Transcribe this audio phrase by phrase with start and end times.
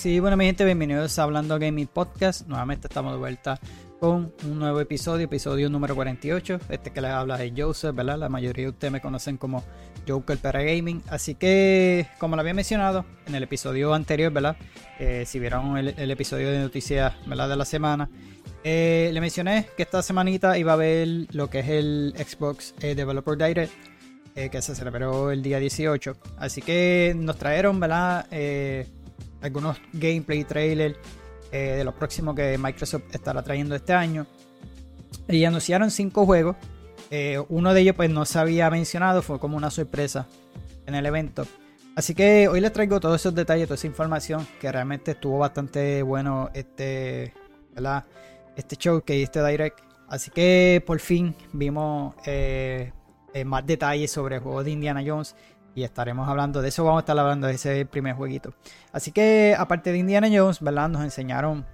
[0.00, 2.46] Sí, bueno, mi gente, bienvenidos a Hablando Gaming Podcast.
[2.46, 3.60] Nuevamente estamos de vuelta
[3.98, 6.58] con un nuevo episodio, episodio número 48.
[6.70, 8.16] Este que les habla es Joseph, ¿verdad?
[8.16, 9.62] La mayoría de ustedes me conocen como
[10.08, 11.02] Joker para Gaming.
[11.10, 14.56] Así que, como lo había mencionado en el episodio anterior, ¿verdad?
[14.98, 17.50] Eh, si vieron el, episodio de noticias, ¿verdad?
[17.50, 18.08] De la semana,
[18.64, 22.94] eh, le mencioné que esta semanita iba a ver lo que es el Xbox eh,
[22.94, 23.72] Developer Direct.
[24.34, 26.16] que se celebró el día 18.
[26.38, 28.26] Así que nos trajeron, ¿verdad?
[29.42, 30.96] Algunos gameplay trailers
[31.52, 34.26] eh, de los próximos que Microsoft estará trayendo este año.
[35.28, 36.56] Y anunciaron cinco juegos.
[37.10, 40.26] Eh, uno de ellos pues no se había mencionado, fue como una sorpresa
[40.86, 41.46] en el evento.
[41.96, 46.02] Así que hoy les traigo todos esos detalles, toda esa información que realmente estuvo bastante
[46.02, 47.34] bueno este,
[47.74, 48.04] ¿verdad?
[48.56, 49.80] este show que este direct.
[50.08, 52.92] Así que por fin vimos eh,
[53.44, 55.34] más detalles sobre el juego de Indiana Jones
[55.74, 58.52] y estaremos hablando de eso, vamos a estar hablando de ese primer jueguito.
[58.92, 60.88] Así que aparte de Indiana Jones, ¿verdad?
[60.88, 61.64] Nos enseñaron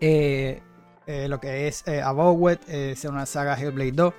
[0.00, 0.62] eh,
[1.06, 4.14] eh, lo que es eh, Above es una saga Hellblade 2.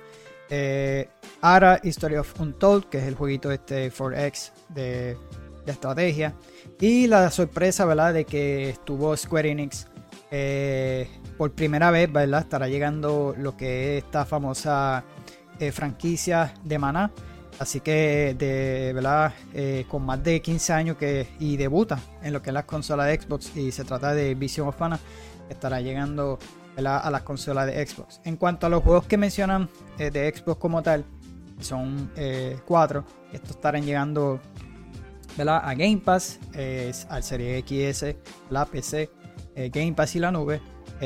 [1.40, 5.16] Ara History of Untold, que es el jueguito este 4X de,
[5.64, 6.34] de estrategia.
[6.80, 8.14] Y la sorpresa, ¿verdad?
[8.14, 9.88] De que estuvo Square Enix
[11.38, 12.42] por primera vez, ¿verdad?
[12.42, 15.04] Estará llegando lo que es esta famosa
[15.72, 17.10] franquicia de Mana
[17.58, 22.42] Así que de verdad, eh, con más de 15 años que y debuta en lo
[22.42, 24.98] que es las consolas de Xbox y se trata de Vision of Mana,
[25.48, 26.38] estará llegando
[26.76, 28.20] a las consolas de Xbox.
[28.24, 31.04] En cuanto a los juegos que mencionan eh, de Xbox como tal,
[31.60, 33.04] son eh, cuatro.
[33.32, 34.40] Estos estarán llegando
[35.38, 36.40] a Game Pass,
[37.08, 38.16] al Serie XS,
[38.50, 39.10] la PC,
[39.72, 40.60] Game Pass y la nube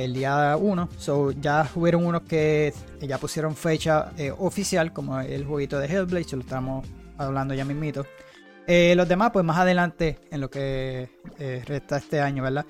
[0.05, 0.89] el día 1.
[0.99, 6.25] So, ya hubieron unos que ya pusieron fecha eh, oficial, como el jueguito de Hellblade,
[6.25, 6.86] se lo estamos
[7.17, 8.07] hablando ya mismito.
[8.67, 11.08] Eh, los demás, pues más adelante, en lo que
[11.39, 12.67] eh, resta este año, ¿verdad?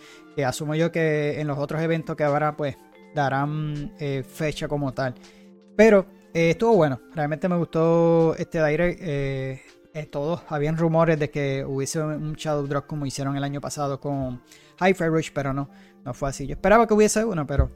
[0.47, 2.77] asumo yo que en los otros eventos que habrá, pues
[3.12, 3.93] darán
[4.33, 5.17] fecha como tal.
[5.77, 10.11] Pero estuvo bueno, realmente me gustó este direct.
[10.12, 14.41] todos habían rumores de que hubiese un Shadow Drop como hicieron el año pasado con
[14.81, 15.69] Hi-Fi Rush, pero no.
[16.08, 16.46] No fue así.
[16.46, 17.70] Yo esperaba que hubiese uno, pero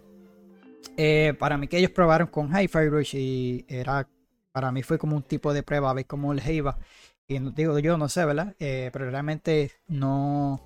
[0.96, 4.08] eh, para mí que ellos probaron con Hi-Fi Rush y era,
[4.52, 6.78] para mí fue como un tipo de prueba a ver cómo les iba.
[7.28, 8.54] Y digo yo, no sé, ¿verdad?
[8.58, 10.62] Eh, pero realmente no,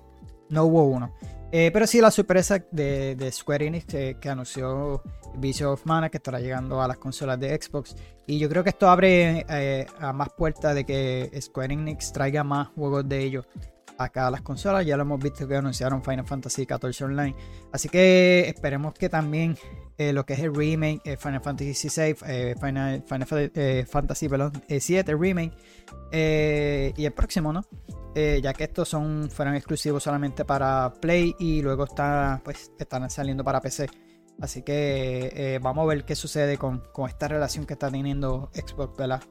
[0.47, 1.13] no hubo uno.
[1.51, 5.03] Eh, pero sí la sorpresa de, Square Enix que, anunció
[5.35, 7.97] Vision of Mana que estará llegando a las consolas de Xbox.
[8.27, 9.45] Y yo creo que esto abre
[9.99, 13.45] a más puertas de que Square Enix traiga más juegos de ellos
[13.97, 14.85] acá a las consolas.
[14.85, 17.35] Ya lo hemos visto que anunciaron Final Fantasy XIV Online.
[17.71, 19.57] Así que esperemos que también
[19.97, 23.03] eh, lo que es el remake, eh, Final Fantasy VI, eh, Final,
[23.87, 25.53] Fantasy perdón, 7 remake
[26.95, 27.65] y el próximo, ¿no?
[28.15, 33.43] ya que estos son fueron exclusivos solamente para Play y luego está, pues, están saliendo
[33.43, 33.87] para PC.
[34.41, 38.97] Así que vamos a ver qué sucede con, con, esta relación que está teniendo Xbox
[38.97, 39.21] ¿verdad?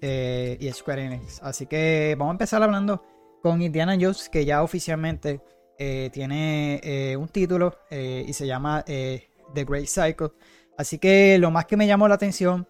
[0.00, 1.40] y Square Enix.
[1.44, 3.02] Así que vamos a empezar hablando
[3.44, 5.42] con Indiana Jones, que ya oficialmente
[5.78, 10.30] eh, tiene eh, un título eh, y se llama The Great Cycle.
[10.78, 12.66] Así que lo más que me llamó la atención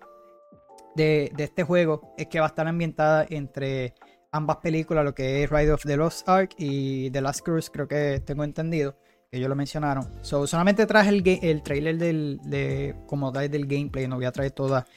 [0.97, 3.95] de, este juego es que va a estar ambientada entre
[4.33, 7.87] ambas películas, lo que es Ride of the Lost Ark y The Last Cruise, creo
[7.87, 8.97] que tengo entendido,
[9.31, 10.11] que ellos lo mencionaron.
[10.23, 14.89] solamente traje el, el trailer del, de, como del gameplay, no voy a traer toda,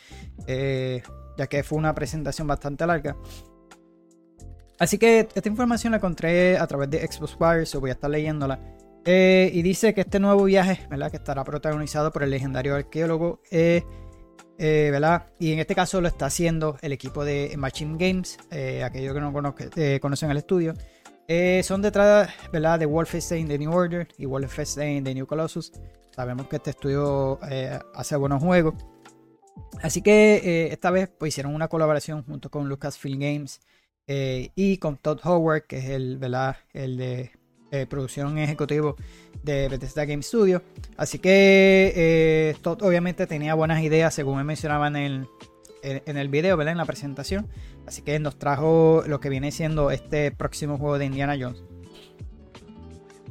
[0.48, 3.16] ya que fue una presentación bastante larga.
[4.80, 8.60] Así que esta información la encontré a través de Xbox Wire, voy a estar leyéndola.
[9.10, 11.10] Eh, y dice que este nuevo viaje, ¿verdad?
[11.10, 13.84] Que estará protagonizado por el legendario arqueólogo, eh,
[14.58, 15.28] eh, ¿verdad?
[15.40, 18.38] Y en este caso lo está haciendo el equipo de Machine Games,
[18.84, 19.32] aquellos que no
[20.02, 20.74] conocen el estudio.
[21.64, 22.80] son detrás, ¿verdad?
[22.80, 25.72] De Wolfenstein The New Order y Wolfenstein The New Colossus.
[26.14, 27.40] Sabemos que este estudio
[27.96, 28.76] hace buenos juegos.
[29.82, 33.62] Así que esta vez pues, hicieron una colaboración junto con Lucasfilm Games
[34.08, 36.20] eh, y con Todd Howard, que es el,
[36.74, 37.32] el de
[37.72, 38.96] eh, producción ejecutivo
[39.44, 40.64] de Bethesda Game Studio.
[40.96, 45.28] Así que eh, Todd obviamente tenía buenas ideas, según me mencionaba en el,
[45.84, 46.72] en, el video, ¿verdad?
[46.72, 47.48] en la presentación.
[47.86, 51.64] Así que nos trajo lo que viene siendo este próximo juego de Indiana Jones.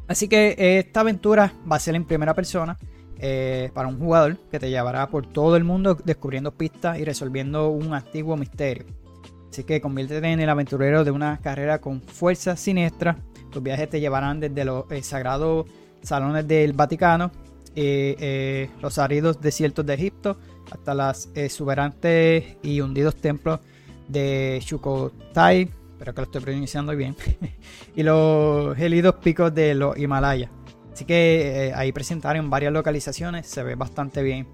[0.09, 2.77] Así que esta aventura va a ser en primera persona.
[3.75, 7.95] para un jugador que te llevará por todo el mundo descubriendo pistas y resolviendo un
[7.95, 8.85] antiguo misterio.
[9.51, 13.17] Así que conviértete en el aventurero de una carrera con fuerza siniestra.
[13.53, 15.67] Los viajes te llevarán desde los eh, sagrados
[16.03, 17.31] salones del Vaticano,
[17.75, 20.37] eh, eh, los áridos desiertos de Egipto,
[20.71, 23.61] hasta las exuberantes y hundidos templos
[24.09, 27.17] de Shukotai, espero que lo estoy pronunciando bien,
[27.97, 30.51] y los gélidos picos de los Himalayas.
[30.93, 34.47] Así que eh, ahí presentaron varias localizaciones, se ve bastante bien.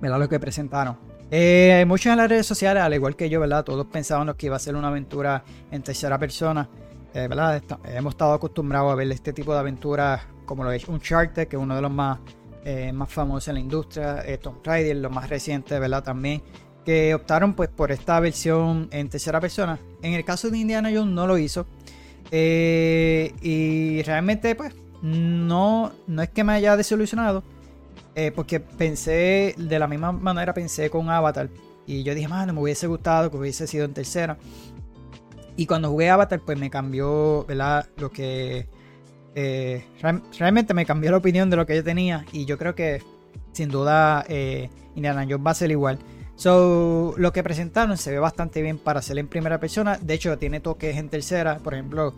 [0.00, 0.96] ¿Verdad lo que presentaron?
[1.34, 3.64] Eh, muchos en las redes sociales, al igual que yo, ¿verdad?
[3.64, 6.68] Todos pensábamos que iba a ser una aventura en tercera persona.
[7.14, 7.62] Eh, ¿verdad?
[7.86, 11.62] hemos estado acostumbrados a ver este tipo de aventuras como lo es Uncharted, que es
[11.62, 12.18] uno de los más,
[12.66, 16.04] eh, más famosos en la industria, Tomb Raider, lo más reciente, ¿verdad?
[16.04, 16.42] También,
[16.84, 19.78] que optaron pues por esta versión en tercera persona.
[20.02, 21.64] En el caso de Indiana Jones no lo hizo.
[22.30, 27.42] y realmente pues no, no es que me haya desilusionado,
[28.14, 31.48] eh, porque pensé, de la misma manera pensé con Avatar.
[31.86, 34.36] Y yo dije, mano, me hubiese gustado que hubiese sido en tercera.
[35.56, 37.86] Y cuando jugué Avatar, pues me cambió, ¿verdad?
[37.96, 38.68] Lo que...
[39.34, 39.86] Eh,
[40.38, 42.26] realmente me cambió la opinión de lo que yo tenía.
[42.32, 43.02] Y yo creo que,
[43.52, 45.98] sin duda, eh, Indiana Jones va a ser igual.
[46.34, 49.98] So, lo que presentaron se ve bastante bien para hacer en primera persona.
[50.00, 51.58] De hecho, tiene toques en tercera.
[51.58, 52.14] Por ejemplo,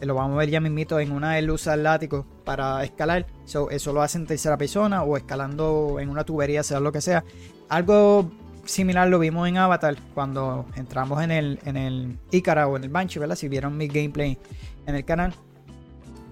[0.00, 3.26] lo vamos a ver ya mismito en una luz al látigo para escalar.
[3.44, 7.24] eso lo hace en tercera persona o escalando en una tubería, sea lo que sea.
[7.68, 8.30] Algo
[8.64, 12.90] similar lo vimos en Avatar cuando entramos en el, en el Icara o en el
[12.90, 13.36] Banshee, ¿verdad?
[13.36, 14.38] Si vieron mi gameplay
[14.86, 15.34] en el canal.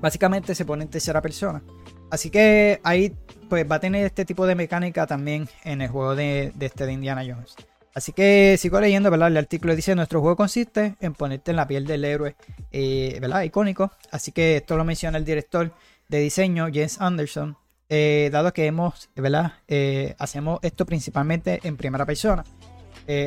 [0.00, 1.62] Básicamente se pone en tercera persona.
[2.10, 3.16] Así que ahí
[3.48, 6.86] pues va a tener este tipo de mecánica también en el juego de, de este
[6.86, 7.56] de Indiana Jones.
[7.94, 9.28] Así que sigo leyendo, ¿verdad?
[9.28, 12.34] El artículo dice, nuestro juego consiste en ponerte en la piel del héroe,
[12.72, 13.42] eh, ¿verdad?
[13.42, 13.92] Icónico.
[14.10, 15.72] Así que esto lo menciona el director
[16.08, 17.56] de diseño, James Anderson,
[17.88, 19.52] eh, dado que hemos, ¿verdad?
[19.68, 22.44] Eh, hacemos esto principalmente en primera persona.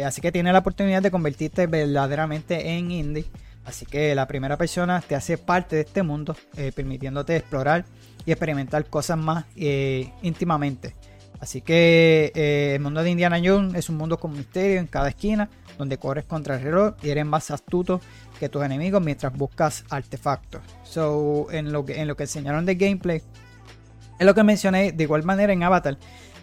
[0.05, 3.25] así que tiene la oportunidad de convertirte verdaderamente en indie.
[3.63, 6.35] Así que la primera persona te hace parte de este mundo,
[6.75, 7.85] permitiéndote explorar
[8.25, 9.45] y experimentar cosas más
[10.23, 10.95] íntimamente.
[11.39, 15.09] Así que eh, el mundo de Indiana Jones es un mundo con misterio en cada
[15.09, 18.01] esquina, donde corres contra el reloj y eres más astuto
[18.39, 20.61] que tus enemigos mientras buscas artefactos.
[20.83, 23.21] So, en lo que, en lo que enseñaron de gameplay,
[24.19, 25.97] es lo que mencioné de igual manera en Avatar.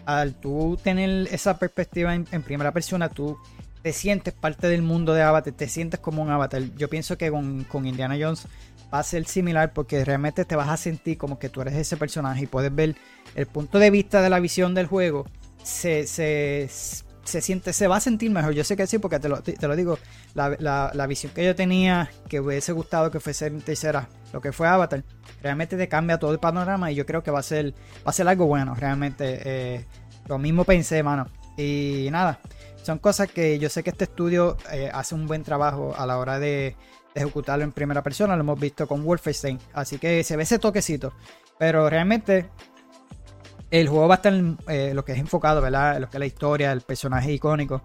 [0.05, 3.37] Al tú tener esa perspectiva en, primera persona, tú
[3.81, 6.61] te sientes parte del mundo de Avatar, te sientes como un Avatar.
[6.77, 8.47] Yo pienso que con, con Indiana Jones
[8.93, 11.97] va a ser similar porque realmente te vas a sentir como que tú eres ese
[11.97, 12.95] personaje y puedes ver
[13.35, 15.25] el punto de vista de la visión del juego.
[15.63, 16.69] Se, se,
[17.25, 18.53] se siente, se va a sentir mejor.
[18.53, 19.97] Yo sé que sí, porque te lo, te lo digo.
[20.33, 24.51] La, la, visión que yo tenía, que hubiese gustado que fuese en tercera, lo que
[24.51, 25.03] fue Avatar,
[25.41, 27.73] realmente te cambia todo el panorama y yo creo que va a ser,
[28.05, 29.41] va a ser algo bueno, realmente.
[29.43, 29.85] Eh,
[30.27, 31.27] lo mismo pensé, mano.
[31.57, 32.39] Y nada,
[32.85, 36.19] son cosas que yo sé que este estudio eh, hace un buen trabajo a la
[36.19, 36.75] hora de,
[37.15, 38.35] ejecutarlo en primera persona.
[38.35, 39.57] Lo hemos visto con Wolfenstein.
[39.73, 41.13] Así que se ve ese toquecito.
[41.57, 42.49] Pero realmente
[43.71, 45.99] el juego va a estar en eh, lo que es enfocado, ¿verdad?
[45.99, 47.81] Lo que es la historia, el personaje icónico.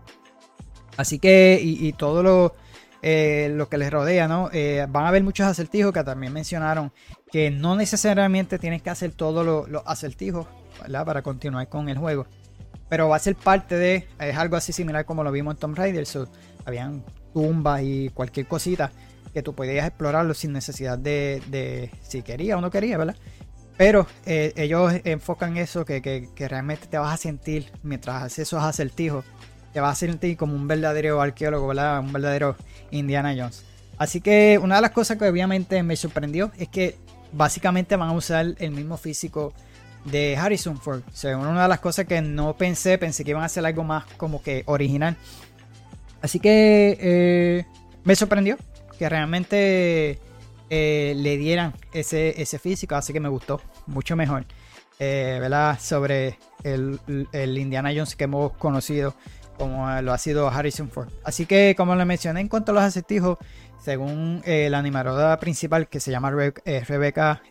[0.97, 2.55] Así que, y, todo lo,
[3.03, 4.51] eh, lo que les rodea, ¿no?
[4.89, 6.93] Van a haber muchos acertijos que también mencionaron
[7.31, 10.47] que no necesariamente tienes que hacer todos los acertijos,
[10.83, 11.07] ¿verdad?
[11.07, 12.27] Para continuar con el juego.
[12.91, 15.77] Pero va a ser parte de, es algo así similar como lo vimos en Tomb
[15.77, 16.07] Raider.
[16.67, 17.03] habían
[17.33, 18.91] tumbas y cualquier cosita
[19.33, 23.17] que tú podías explorarlo sin necesidad de, si quería o no quería, ¿verdad?
[23.77, 28.63] Pero eh, ellos enfocan eso que, que, realmente te vas a sentir mientras haces esos
[28.63, 29.25] acertijos,
[29.73, 32.01] te vas a sentir como un verdadero arqueólogo, ¿verdad?
[32.01, 32.57] Un verdadero
[32.91, 33.65] Indiana Jones.
[33.97, 36.97] Así que una de las cosas que obviamente me sorprendió es que
[37.33, 39.55] básicamente van a usar el mismo físico
[40.05, 41.03] de Harrison Ford.
[41.25, 44.05] O una de las cosas que no pensé, pensé que iban a hacer algo más
[44.17, 45.17] como que original.
[46.23, 47.67] Así que eh,
[48.05, 48.57] me sorprendió
[48.99, 50.19] que realmente
[50.69, 54.45] eh, le dieran ese, ese físico, así que me gustó mucho mejor.
[54.99, 55.79] Eh, ¿verdad?
[55.81, 57.01] Sobre el,
[57.33, 59.15] Indiana Jones que hemos conocido
[59.57, 61.09] como lo ha sido Harrison Ford.
[61.25, 63.39] Así que, como le mencioné en cuanto a los acertijos,
[63.83, 67.43] según eh, la animadora principal que se llama Rebecca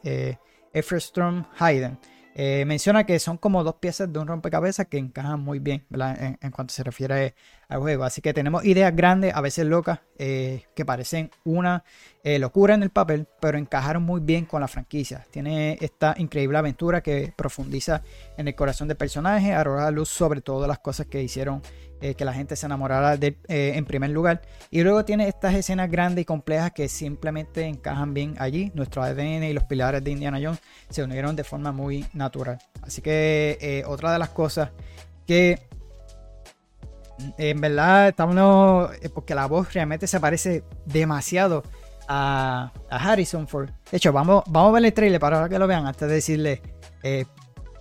[0.74, 2.00] Efferstrom Hayden,
[2.36, 6.52] eh, menciona que son como dos piezas de un rompecabezas que encajan muy bien en,
[6.52, 7.36] cuanto se refiere
[7.70, 8.04] al juego.
[8.04, 11.84] Así que tenemos ideas grandes, a veces locas, eh, que parecen una
[12.24, 15.26] eh, locura en el papel, pero encajaron muy bien con la franquicia.
[15.32, 18.02] Tiene esta increíble aventura que profundiza
[18.38, 21.62] en el corazón del personaje, arroja luz sobre todas las cosas que hicieron
[22.02, 24.42] eh, que la gente se enamorara de, en primer lugar.
[24.72, 28.72] Y luego tiene estas escenas grandes y complejas que simplemente encajan bien allí.
[28.74, 30.60] Nuestro ADN y los pilares de Indiana Jones
[30.90, 32.58] se unieron de forma muy natural.
[32.82, 34.72] Así que otra de las cosas
[35.28, 35.69] que
[37.38, 41.64] en verdad estamos porque la voz realmente se parece demasiado
[42.08, 43.70] a, Harrison Ford.
[43.92, 46.62] De hecho, vamos, vamos a ver el trailer para que lo vean antes de decirle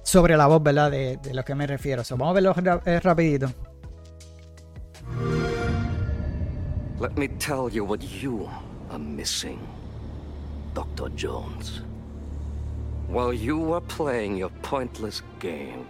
[0.03, 0.91] sobre la voz, ¿verdad?
[0.91, 2.03] De, lo que me refiero.
[2.11, 2.55] vamos a verlo
[3.03, 3.49] rapidito.
[7.01, 8.49] Let me tell you what you
[8.91, 9.61] are missing,
[10.75, 11.11] Dr.
[11.11, 11.83] Jones.
[13.09, 15.87] While you were playing your pointless game,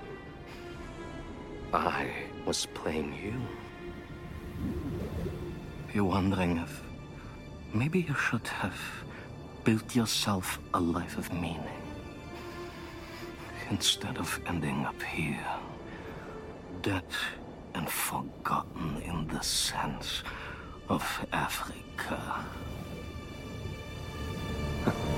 [1.73, 2.09] I
[2.49, 3.35] was playing you.
[5.93, 6.81] You're wondering if
[7.75, 8.81] maybe you should have
[9.65, 11.83] built yourself a life of meaning
[13.69, 15.47] instead of ending up here,
[16.81, 17.05] dead
[17.75, 20.23] and forgotten in the sense
[20.89, 22.47] of Africa.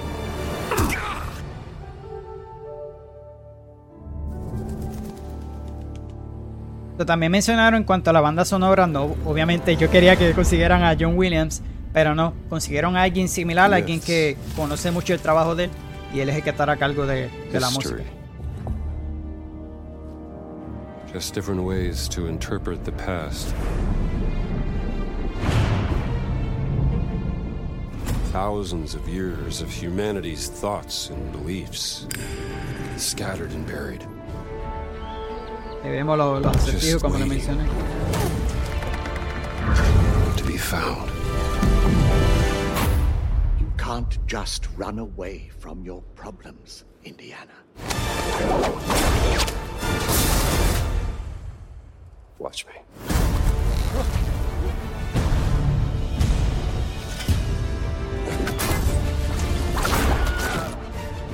[7.07, 10.97] También mencionaron en cuanto a la banda sonora, no, obviamente yo quería que consiguieran a
[10.99, 15.64] John Williams, pero no, consiguieron a alguien similar, alguien que conoce mucho el trabajo de
[15.64, 15.71] él
[16.14, 18.02] y él es el que estará a cargo de, de la música.
[21.12, 23.52] Just different ways to interpret the past.
[28.33, 32.07] Thousands of years of humanity's thoughts and beliefs,
[32.97, 34.07] scattered and buried.
[35.83, 37.65] Y vemos los, los acertijos, como le mencioné.
[40.37, 41.11] To be found.
[43.59, 47.55] You can't just run away from your problems, Indiana.
[52.39, 52.73] Watch me.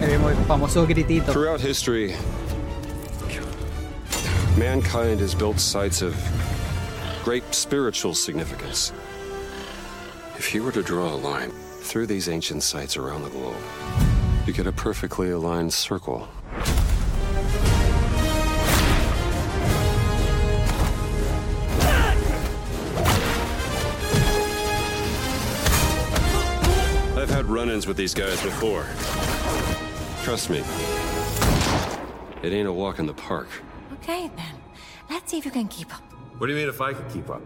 [0.00, 1.32] Y vemos el famoso gritito.
[1.32, 2.14] Throughout history,
[4.56, 6.16] mankind has built sites of
[7.22, 8.90] great spiritual significance.
[10.38, 13.56] If you were to draw a line through these ancient sites around the globe,
[14.46, 16.26] you get a perfectly aligned circle.
[27.18, 28.86] I've had run-ins with these guys before.
[30.24, 30.62] Trust me,
[32.42, 33.48] it ain't a walk in the park.
[34.08, 34.54] Okay, then.
[35.10, 36.00] Let's see if you can keep up.
[36.38, 37.42] What do you mean if I could keep up?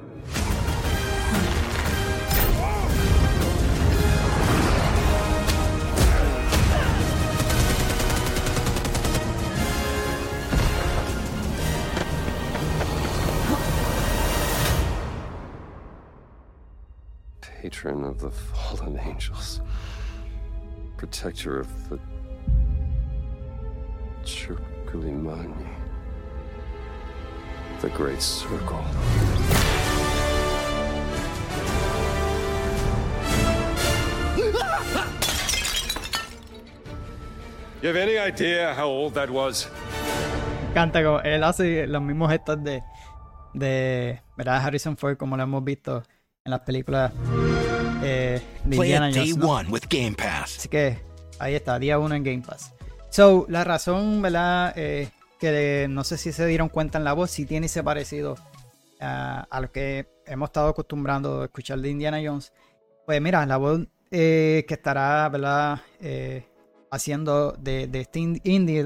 [17.40, 19.62] Patron of the fallen angels,
[20.98, 21.98] protector of the
[24.24, 25.79] Chukulimani,
[27.80, 28.84] the Great Circle.
[37.82, 39.68] You have any idea how old that was?
[40.62, 42.82] Me encanta como él hace los mismos gestos de,
[43.54, 44.62] de ¿verdad?
[44.64, 46.02] Harrison Ford, como lo hemos visto
[46.44, 47.12] en las películas
[48.02, 49.36] eh, de Play Indiana Jones.
[49.38, 49.48] ¿no?
[49.48, 50.58] one with Game Pass.
[50.58, 50.98] Así que
[51.38, 52.74] ahí está, día uno en Game Pass.
[53.08, 54.74] So, la razón, ¿verdad?
[54.76, 55.08] Eh,
[55.40, 58.36] que no sé si se dieron cuenta en la voz, si tiene ese parecido
[59.00, 62.52] a, a lo que hemos estado acostumbrando a escuchar de Indiana Jones.
[63.06, 63.80] Pues mira, la voz
[64.12, 65.82] eh, que estará.
[66.00, 66.46] Eh,
[66.92, 68.84] haciendo de, de este in- indie.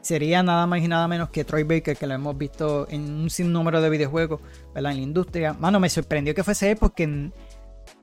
[0.00, 3.30] Sería nada más y nada menos que Troy Baker, que lo hemos visto en un
[3.30, 4.40] sinnúmero de videojuegos,
[4.74, 4.92] ¿verdad?
[4.92, 5.52] En la industria.
[5.52, 7.30] Mano, me sorprendió que fuese él porque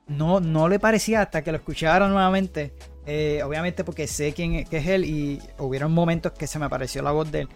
[0.08, 2.74] no, no le parecía hasta que lo escuchara nuevamente.
[3.06, 6.70] Eh, obviamente porque sé quién es, que es él y hubieron momentos que se me
[6.70, 7.50] pareció la voz de él.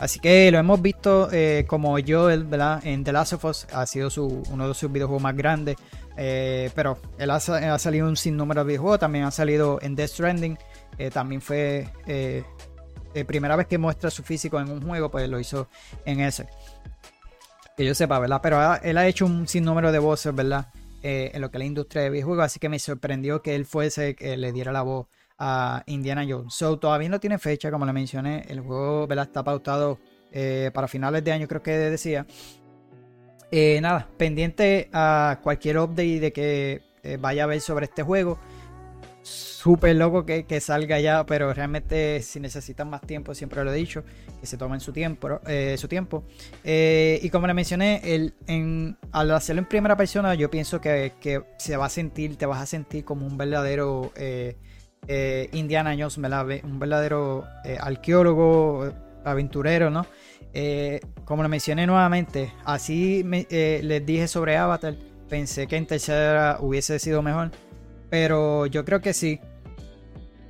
[0.00, 2.80] Así que lo hemos visto eh, como yo, él, ¿verdad?
[2.86, 4.08] En The Last of Us ha sido
[4.50, 5.76] uno de sus videojuegos más grandes.
[6.16, 8.98] Eh, pero él ha, sa- ha salido un sinnúmero de videojuegos.
[8.98, 10.56] También ha salido en Death Stranding.
[10.96, 12.42] Eh, también fue eh,
[13.12, 15.68] eh, primera vez que muestra su físico en un juego, pues lo hizo
[16.06, 16.46] en ese.
[17.76, 18.40] Que yo sepa, ¿verdad?
[18.42, 20.68] Pero él ha hecho un sinnúmero de voces, ¿verdad?
[21.02, 22.46] En lo que es la industria de videojuegos.
[22.46, 25.08] Así que me sorprendió que él fuese que le diera la voz
[25.40, 26.54] a Indiana Jones.
[26.54, 28.44] So, todavía no tiene fecha, como le mencioné.
[28.48, 29.08] El juego.
[29.10, 29.98] Está pautado
[30.30, 32.26] eh, para finales de año, creo que decía.
[33.50, 38.38] Eh, nada, pendiente a cualquier update de que eh, vaya a ver sobre este juego.
[39.22, 43.76] Súper loco que, que salga ya, pero realmente si necesitan más tiempo, siempre lo he
[43.76, 44.04] dicho,
[44.40, 45.40] que se tomen su tiempo.
[45.76, 46.24] su tiempo.
[46.64, 51.42] Y como le mencioné, el, en, al hacerlo en primera persona, yo pienso que, que
[51.58, 54.12] se va a sentir, te vas a sentir como un verdadero
[55.06, 58.92] eh, Indiana Jones, un verdadero eh, arqueólogo,
[59.24, 60.06] aventurero, ¿no?
[60.52, 64.96] Eh, como lo mencioné nuevamente, así me- les dije sobre Avatar,
[65.28, 67.50] pensé que en tercera hubiese sido mejor,
[68.08, 69.38] pero yo creo que sí,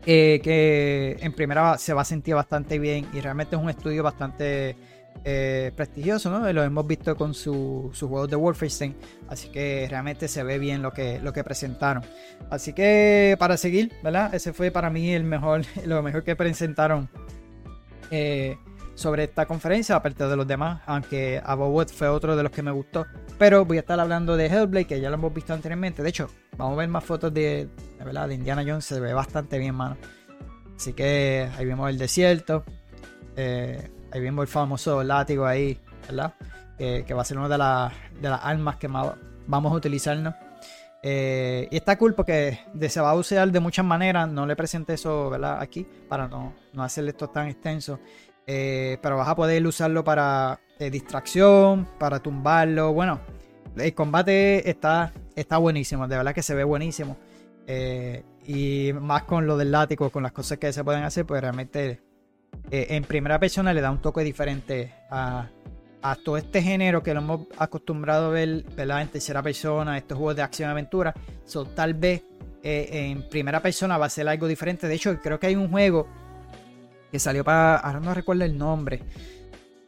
[0.03, 4.75] que en primera se va a sentir bastante bien y realmente es un estudio bastante
[5.23, 6.51] eh, prestigioso, ¿no?
[6.51, 8.97] Lo hemos visto con sus su juegos de Wolfenstein,
[9.29, 12.03] así que realmente se ve bien lo que, lo que presentaron.
[12.49, 14.35] Así que para seguir, ¿verdad?
[14.35, 17.09] Ese fue para mí el mejor, lo mejor que presentaron
[18.11, 18.57] eh,
[18.95, 22.71] sobre esta conferencia, aparte de los demás, aunque Abowet fue otro de los que me
[22.71, 23.07] gustó.
[23.39, 26.03] Pero voy a estar hablando de Hellblade, que ya lo hemos visto anteriormente.
[26.03, 28.31] De hecho, vamos a ver más fotos de, ¿verdad?
[28.31, 29.99] Indiana Jones, se ve bastante bien, mano.
[30.77, 32.65] Así que ahí vemos el desierto.
[33.37, 36.35] Eh, ahí vemos el famoso látigo ahí, ¿verdad?
[36.79, 40.35] que va a ser una de, de, las armas que vamos a utilizarnos.
[41.03, 44.29] Eh, y está cool porque se va a usar de muchas maneras.
[44.29, 45.61] No le presenté eso ¿verdad?
[45.61, 48.01] aquí para no, no hacer esto tan extenso.
[48.47, 52.93] Eh, pero vas a poder usarlo para distracción, para tumbarlo.
[52.93, 53.21] Bueno,
[53.77, 56.09] el combate está, está buenísimo.
[56.09, 57.17] De verdad que se ve buenísimo.
[58.47, 62.01] y más con lo del látigo, con las cosas que se pueden hacer, pues realmente
[62.71, 65.49] eh, en primera persona le da un toque diferente a,
[66.25, 70.43] todo este género que lo hemos acostumbrado a ver en tercera persona, estos juegos de
[70.43, 71.13] acción y aventura.
[71.45, 72.23] So, tal vez
[72.63, 74.89] eh, en primera persona va a ser algo diferente.
[74.89, 76.07] De hecho, creo que hay un juego
[77.11, 77.77] que salió para.
[77.77, 79.03] Ahora no recuerdo el nombre.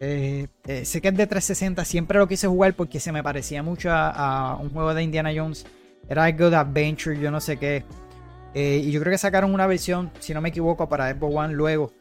[0.00, 0.48] Eh,
[0.84, 1.84] sé que es de 360.
[1.84, 5.64] Siempre lo quise jugar porque se me parecía mucho a, un juego de Indiana Jones.
[6.08, 7.84] Era algo de Adventure, yo no sé qué.
[8.54, 11.92] y yo creo que sacaron una versión, si no me equivoco, para Xbox One luego.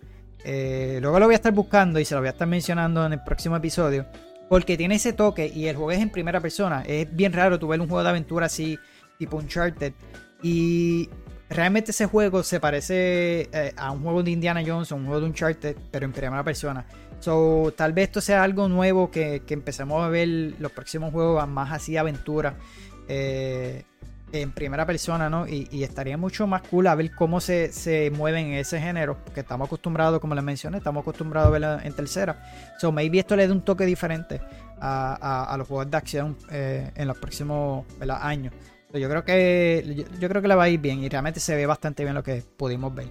[0.43, 3.13] Eh, luego lo voy a estar buscando y se lo voy a estar mencionando en
[3.13, 4.05] el próximo episodio.
[4.49, 6.83] Porque tiene ese toque y el juego es en primera persona.
[6.85, 8.77] Es bien raro tu ver un juego de aventura así,
[9.17, 9.93] tipo Uncharted.
[10.43, 11.09] Y
[11.49, 15.27] realmente ese juego se parece eh, a un juego de Indiana Jones un juego de
[15.27, 16.85] Uncharted, pero en primera persona.
[17.19, 20.27] So, tal vez esto sea algo nuevo que, que empecemos a ver
[20.59, 22.57] los próximos juegos más así aventura.
[23.07, 23.83] Eh,
[24.31, 25.47] en primera persona, ¿no?
[25.47, 29.41] Y, estaría mucho más cool a ver cómo se, se mueven en ese género, porque
[29.41, 32.41] estamos acostumbrados, como les mencioné, estamos acostumbrados a verla en tercera.
[32.79, 34.41] So, maybe esto le da un toque diferente
[34.79, 37.85] a, los juegos de acción eh, en los próximos
[38.21, 38.53] años.
[38.93, 41.65] yo creo que yo, creo que le va a ir bien y realmente se ve
[41.65, 43.09] bastante bien lo que pudimos ver.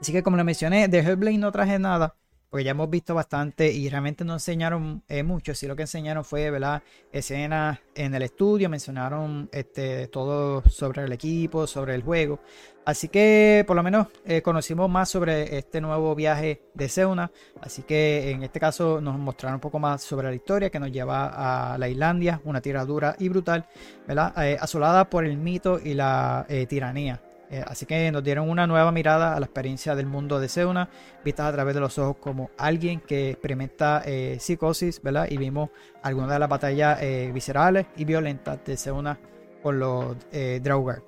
[0.00, 2.14] Así que como les mencioné, de Hellblade no traje nada
[2.50, 6.24] porque ya hemos visto bastante y realmente no enseñaron eh, mucho, si lo que enseñaron
[6.24, 6.82] fue, ¿verdad?
[7.12, 12.40] Escenas en el estudio, mencionaron este, todo sobre el equipo, sobre el juego.
[12.86, 17.30] Así que por lo menos eh, conocimos más sobre este nuevo viaje de Seuna.
[17.60, 20.90] Así que en este caso nos mostraron un poco más sobre la historia que nos
[20.90, 23.66] lleva a la Islandia, una tierra dura y brutal,
[24.06, 24.32] ¿verdad?
[24.42, 27.20] Eh, asolada por el mito y la tiranía.
[27.50, 30.90] Eh, así que nos dieron una nueva mirada a la experiencia del mundo de Seuna,
[31.24, 35.28] vistas a través de los ojos como alguien que experimenta eh, psicosis, ¿verdad?
[35.30, 35.70] Y vimos
[36.02, 39.18] algunas de las batallas eh, viscerales y violentas de Seuna
[39.62, 40.16] con los
[40.62, 41.02] Draugar.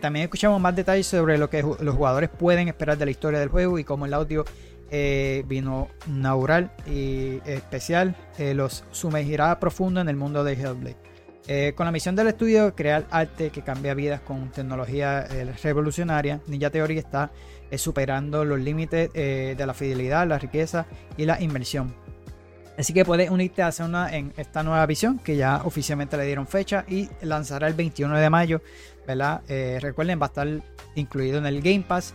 [0.00, 3.50] también escuchamos más detalles sobre lo que los jugadores pueden esperar de la historia del
[3.50, 4.44] juego y cómo el audio
[5.44, 8.16] vino natural y especial
[8.54, 11.13] los sumergirá profundo en el mundo de Hellblade.
[11.46, 16.40] Eh, con la misión del estudio crear arte que cambia vidas con tecnología eh, revolucionaria,
[16.46, 17.32] Ninja Theory está
[17.70, 21.94] eh, superando los límites de la fidelidad, la riqueza y la inversión.
[22.78, 26.46] Así que puedes unirte a hacer en esta nueva visión que ya oficialmente le dieron
[26.46, 28.62] fecha y lanzará el 21 de mayo.
[29.06, 29.42] ¿verdad?
[29.80, 30.48] recuerden, va a estar
[30.94, 32.14] incluido en el Game Pass.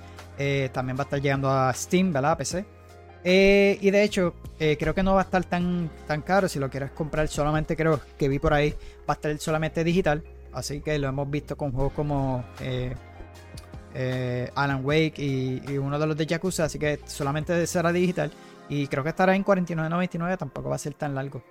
[0.74, 2.32] también va a estar llegando a Steam, ¿verdad?
[2.32, 2.79] A PC.
[3.23, 6.47] Eh, y de hecho, eh, creo que no va a estar tan, tan caro.
[6.47, 8.71] Si lo quieres comprar solamente, creo que vi por ahí,
[9.10, 10.23] va a estar solamente digital.
[10.53, 16.17] Así que lo hemos visto con juegos como eh, Alan Wake y, uno de los
[16.17, 16.65] de Yakuza.
[16.65, 18.32] Así que solamente será digital.
[18.69, 20.38] Y creo que estará en 49.99.
[20.38, 21.43] Tampoco va a ser tan largo.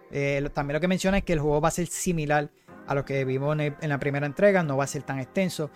[0.52, 2.48] también lo que menciona es que el juego va a ser similar
[2.86, 4.62] a lo que vimos en, la primera entrega.
[4.62, 5.70] No va a ser tan extenso.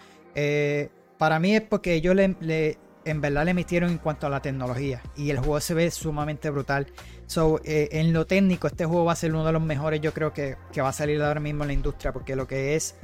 [1.19, 5.03] para mí es porque yo le en verdad le metieron en cuanto a la tecnología
[5.17, 6.87] y el juego se ve sumamente brutal.
[7.27, 10.13] So, eh, en lo técnico, este juego va a ser uno de los mejores, yo
[10.13, 12.97] creo que, va a salir ahora mismo en la industria, porque lo que es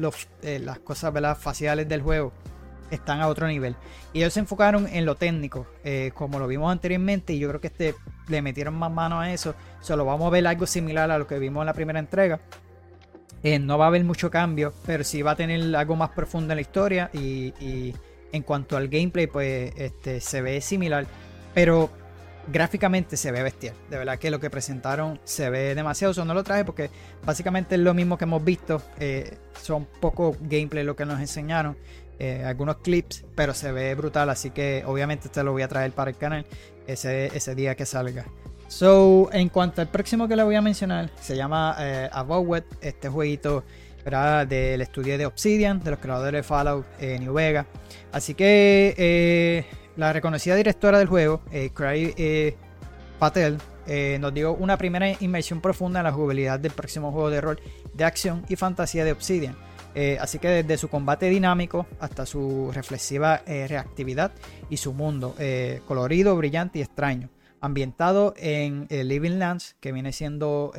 [0.42, 2.32] eh, las cosas faciales del juego
[2.90, 3.76] están a otro nivel.
[4.12, 7.60] Y ellos se enfocaron en lo técnico, eh, como lo vimos anteriormente, y yo creo
[7.60, 7.94] que este
[8.28, 9.54] le metieron más mano a eso.
[9.80, 12.40] Solo vamos a ver algo similar a lo que vimos en la primera entrega.
[13.60, 16.56] no va a haber mucho cambio, pero sí va a tener algo más profundo en
[16.56, 17.94] la historia y
[18.32, 21.06] en cuanto al gameplay, pues este, se ve similar,
[21.54, 21.90] pero
[22.52, 23.74] gráficamente se ve bestial.
[23.90, 26.12] De verdad que lo que presentaron se ve demasiado.
[26.12, 26.90] Eso no lo traje porque
[27.24, 28.82] básicamente es lo mismo que hemos visto.
[28.98, 31.76] Eh, son poco gameplay lo que nos enseñaron.
[32.18, 34.30] Eh, algunos clips, pero se ve brutal.
[34.30, 36.46] Así que obviamente te lo voy a traer para el canal
[36.86, 38.26] ese, ese día que salga.
[38.66, 42.10] So, en cuanto al próximo que le voy a mencionar, se llama eh.
[42.82, 43.64] Este jueguito
[44.08, 47.66] del estudio de Obsidian, de los creadores de Fallout eh, New Vega.
[48.10, 49.66] Así que eh,
[49.96, 52.54] la reconocida directora del juego, eh,
[53.18, 57.40] Patel eh, nos dio una primera inmersión profunda en la jugabilidad del próximo juego de
[57.40, 57.60] rol
[57.92, 59.56] de acción y fantasía de Obsidian.
[60.20, 64.30] Así que desde su combate dinámico hasta su reflexiva reactividad
[64.70, 65.34] y su mundo
[65.88, 70.72] colorido, brillante y extraño, ambientado en Living Lands, que viene siendo,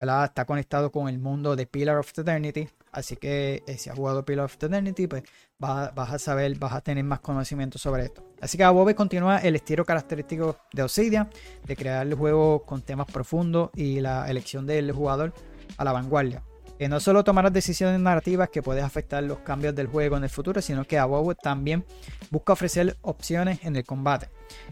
[0.00, 4.46] está conectado con el mundo de Pillar of Eternity, Así que si has jugado Pillar
[4.46, 5.22] of Eternity, pues
[5.58, 8.24] vas, a saber, vas a tener más conocimiento sobre esto.
[8.40, 11.30] Así que Adobe continúa el estilo característico de Obsidian,
[11.66, 15.32] de crear el juego con temas profundos y la elección del jugador
[15.76, 16.42] a la vanguardia.
[16.78, 20.30] Que no solo tomarás decisiones narrativas que pueden afectar los cambios del juego en el
[20.30, 21.84] futuro, sino que Adobe también
[22.30, 24.30] busca ofrecer opciones en el combate.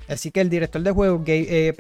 [0.09, 1.75] Así que el director de juego, Gay eh,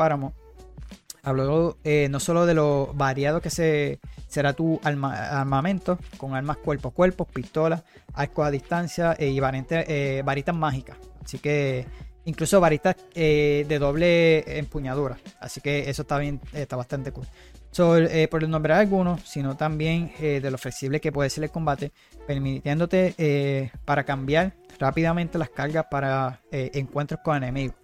[1.29, 6.89] habló eh, no solo de lo variado que se, será tu armamento, con armas cuerpo
[6.89, 7.83] a cuerpo, pistolas,
[8.15, 10.97] arcos a distancia eh, y variantes, varitas mágicas.
[11.25, 11.87] Así que
[12.29, 15.19] incluso varitas eh, de doble empuñadura.
[15.41, 17.27] Así que eso está bien, está bastante cool.
[17.79, 21.93] Eh, por de algunos, sino también eh, de lo flexible que puede ser el combate,
[22.27, 27.77] permitiéndote para cambiar rápidamente las cargas para encuentros con enemigos.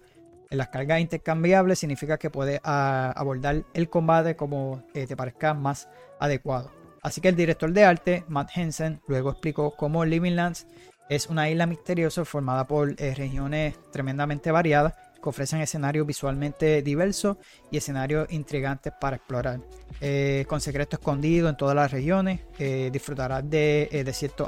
[0.55, 5.89] Las cargas intercambiables significa que puedes ah, abordar el combate como te parezca más
[6.19, 6.71] adecuado.
[7.05, 10.65] Así que el director de arte, Matt Henson, luego explicó cómo Living Lands
[11.07, 17.37] es una isla misteriosa formada por eh, regiones tremendamente variadas que ofrecen escenarios visualmente diversos
[17.69, 19.59] y escenarios intrigantes para explorar.
[20.01, 24.47] Eh, con secretos escondidos en todas las regiones, eh, disfrutarás de desiertos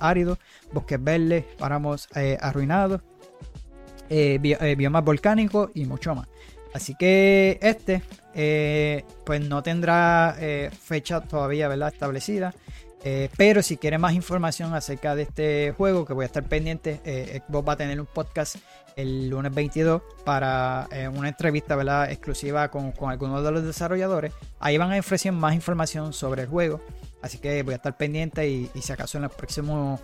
[0.00, 0.38] áridos,
[0.72, 2.08] bosques verdes, páramos
[2.40, 3.02] arruinados,
[4.08, 6.28] biomas volcánicos y mucho más.
[6.74, 8.02] Así que este
[9.24, 10.36] pues no tendrá
[10.80, 11.92] fecha todavía ¿verdad?
[11.92, 12.54] establecida.
[13.04, 17.00] Eh, pero si quieren más información acerca de este juego, que voy a estar pendiente,
[17.04, 18.56] eh, Xbox va a tener un podcast
[18.96, 22.10] el lunes 22 para eh, una entrevista ¿verdad?
[22.10, 24.32] exclusiva con, algunos de los desarrolladores.
[24.58, 26.80] Ahí van a ofrecer más información sobre el juego.
[27.22, 30.00] Así que voy a estar pendiente y, si acaso en los próximos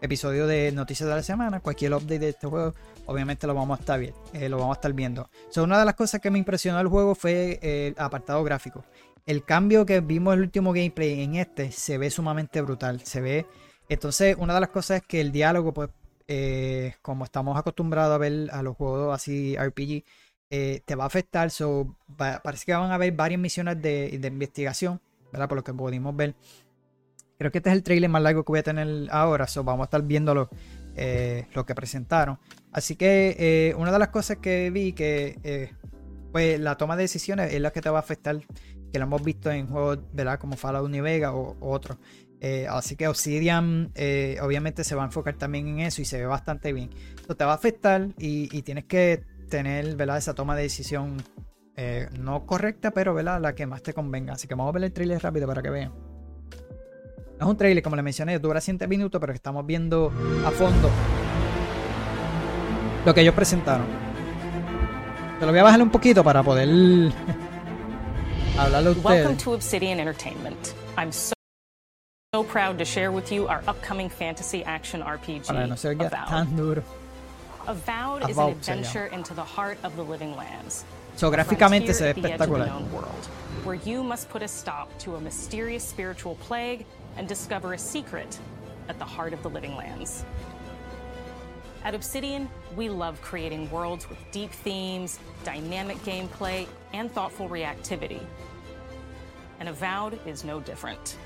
[0.00, 2.74] episodios de Noticias de la Semana, cualquier update de este juego,
[3.06, 4.14] obviamente lo vamos a estar, bien,
[4.50, 5.30] lo vamos a estar viendo.
[5.56, 8.84] una de las cosas que me impresionó el juego fue el apartado gráfico
[9.26, 13.00] el cambio que vimos en el último gameplay en este se ve sumamente brutal.
[13.02, 13.46] Se ve.
[13.88, 15.90] Entonces, una de las cosas es que el diálogo, pues,
[16.28, 20.04] eh, como estamos acostumbrados a ver a los juegos así RPG,
[20.50, 21.50] eh, te va a afectar.
[22.42, 25.00] parece que van a haber varias misiones de, investigación,
[25.32, 25.48] ¿verdad?
[25.48, 26.34] Por lo que pudimos ver.
[27.38, 29.84] Creo que este es el trailer más largo que voy a tener ahora, so vamos
[29.84, 30.48] a estar viendo lo,
[30.96, 32.38] eh, lo que presentaron.
[32.72, 35.70] Así que una de las cosas que vi que
[36.32, 38.38] pues la toma de decisiones es la que te va a afectar
[38.92, 40.38] que lo hemos visto en juegos ¿verdad?
[40.38, 41.98] como Fallout New Vegas o, otros.
[42.40, 46.18] Eh, así que Obsidian eh, obviamente se va a enfocar también en eso y se
[46.18, 46.90] ve bastante bien.
[47.18, 50.18] Esto te va a afectar y, tienes que tener ¿verdad?
[50.18, 51.16] esa toma de decisión
[51.76, 53.40] eh, no correcta, pero ¿verdad?
[53.40, 54.34] la que más te convenga.
[54.34, 56.05] Así que vamos a ver el trailer rápido para que vean.
[57.38, 60.12] Es un trailer, como les mencioné, dura 7 minutos, pero estamos viendo
[60.46, 60.90] a fondo
[63.04, 63.86] lo que ellos presentaron.
[65.38, 66.68] Te lo voy a bajar un poquito para poder
[68.56, 70.74] Welcome to Obsidian Entertainment.
[70.96, 71.34] I'm so,
[72.34, 75.50] so proud to share with you our upcoming fantasy action RPG,
[76.00, 76.82] Avowed.
[77.68, 80.86] Avowed is an adventure into the heart of the living lands.
[81.16, 82.70] So gráficamente se ve espectacular.
[82.90, 83.26] World,
[83.64, 86.86] where you must put a stop to a mysterious spiritual plague
[87.16, 88.38] and discover a secret
[88.88, 90.24] at the heart of the living lands.
[91.84, 98.20] At Obsidian, we love creating worlds with deep themes, dynamic gameplay, and thoughtful reactivity.
[99.60, 101.16] And Avowed is no different.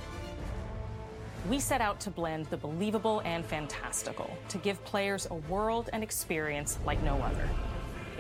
[1.49, 6.03] We set out to blend the believable and fantastical to give players a world and
[6.03, 7.49] experience like no other.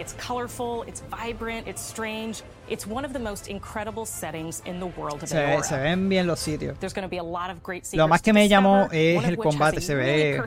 [0.01, 2.43] It's colorful, it's vibrant, it's strange.
[2.71, 6.27] It's one of the most incredible settings in the world of se, se ven bien
[6.27, 6.79] los sitios.
[6.79, 9.37] There's going to be a lot of great Lo más que me llamó es el
[9.37, 10.43] combate, se ve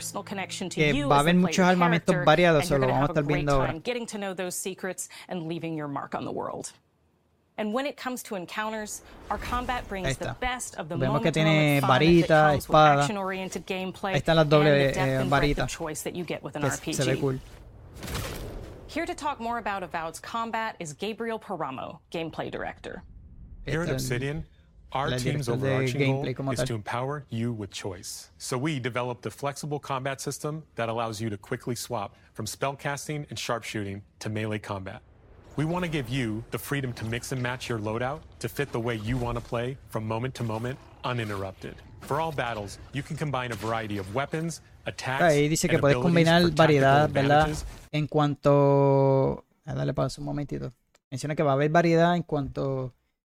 [0.72, 3.80] que va a haber muchos armamentos variados, eso lo vamos a estar viendo ahora.
[3.84, 6.72] Getting to know those secrets and leaving your mark on the world.
[7.56, 11.32] And when it comes to encounters, our combat brings the best of the Vemos que
[11.32, 13.06] tiene varita, espada.
[13.06, 15.78] Ahí están las dobles eh, varitas.
[16.82, 17.40] Que se ve cool.
[18.94, 23.02] Here to talk more about Avowed's combat is Gabriel Paramo, gameplay director.
[23.66, 24.46] Here at Obsidian,
[24.92, 28.30] our team's overarching goal is to empower you with choice.
[28.38, 33.26] So we developed a flexible combat system that allows you to quickly swap from spellcasting
[33.32, 35.02] and sharpshooting to melee combat.
[35.56, 38.72] We want to give you the freedom to mix and match your loadout to fit
[38.72, 41.74] the way you want to play from moment to moment, uninterrupted.
[42.02, 44.62] For all battles, you can combine a variety of weapons,
[45.24, 47.50] Ahí dice que puedes combinar variedad, ¿verdad?
[47.92, 49.46] En cuanto...
[49.66, 50.74] A darle pausa un momentito.
[51.10, 52.94] menciona que va a haber variedad en cuanto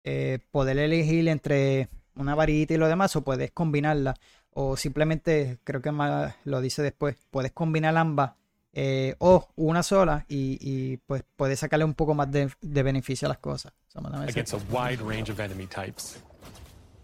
[0.04, 4.14] eh, poder elegir entre una varita y lo demás o puedes combinarla
[4.54, 8.32] o simplemente, creo que más lo dice después, puedes combinar ambas
[8.72, 13.26] eh, o una sola y, y, pues puedes sacarle un poco más de, de beneficio
[13.26, 13.72] a las cosas.
[14.28, 16.18] Against a wide range of enemy types.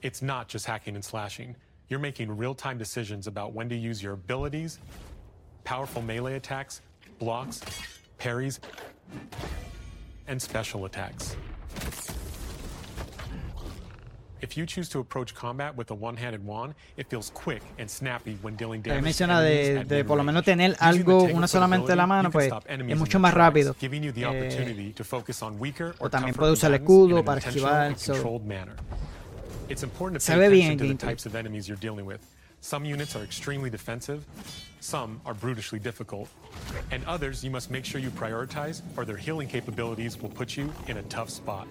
[0.02, 1.54] It's not just hacking and slashing.
[1.90, 4.78] You're making real-time decisions about when to use your abilities,
[5.64, 6.82] powerful melee attacks,
[7.18, 7.62] blocks,
[8.16, 8.60] parries,
[10.28, 11.36] and special attacks.
[14.40, 18.38] If you choose to approach combat with a one-handed wand, it feels quick and snappy
[18.40, 19.02] when dealing damage.
[19.02, 22.96] menciona de, de por lo menos tener algo, una solamente en la mano, pues es
[22.96, 23.74] mucho más rápido.
[23.80, 24.94] Eh,
[25.98, 27.98] o también puede usar el escudo para esquivar.
[27.98, 28.40] So.
[29.70, 32.26] It's important to pay attention to the types of enemies you're dealing with.
[32.60, 34.26] Some units are extremely defensive,
[34.80, 36.28] some are brutishly difficult,
[36.90, 40.72] and others you must make sure you prioritize or their healing capabilities will put you
[40.88, 41.68] in a tough spot.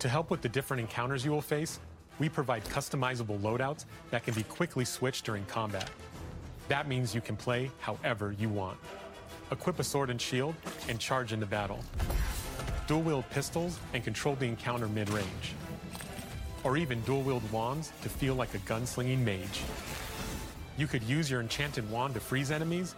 [0.00, 1.78] To help with the different encounters you will face,
[2.18, 5.88] we provide customizable loadouts that can be quickly switched during combat.
[6.66, 8.76] That means you can play however you want.
[9.52, 10.56] Equip a sword and shield
[10.88, 11.78] and charge into battle.
[12.88, 15.54] Dual wield pistols and control the encounter mid range.
[16.66, 19.62] Or even dual wield wands to feel like a gunslinging mage.
[20.76, 22.96] You could use your enchanted wand to freeze enemies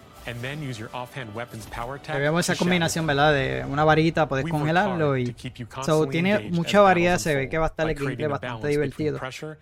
[2.18, 3.32] Vemos esa combinación, ¿verdad?
[3.32, 5.34] De una varita, puedes congelarlo y...
[5.82, 9.18] So, tiene mucha variedad, se ve que va a estar el gameplay bastante divertido.
[9.18, 9.56] So,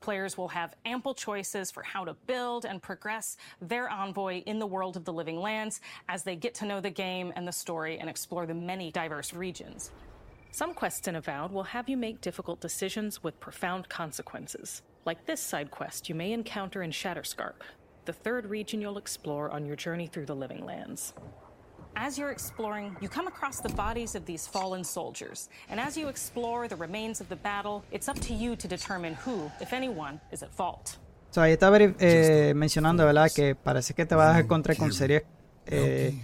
[0.00, 4.66] Players will have ample choices for how to build and progress their envoy in the
[4.66, 7.98] world of the living lands as they get to know the game and the story
[7.98, 9.90] and explore the many diverse regions.
[10.54, 15.40] Some quests in Avowed will have you make difficult decisions with profound consequences, like this
[15.40, 17.64] side quest you may encounter in Shatterscarp,
[18.04, 21.12] the third region you'll explore on your journey through the Living Lands.
[21.96, 25.48] As you're exploring, you come across the bodies of these fallen soldiers.
[25.68, 29.14] And as you explore the remains of the battle, it's up to you to determine
[29.24, 30.98] who, if anyone, is at fault.
[31.32, 33.28] So, ahí está eh, mencionando, ¿verdad?
[33.34, 35.22] Que parece que te vas a encontrar con series
[35.66, 36.14] eh,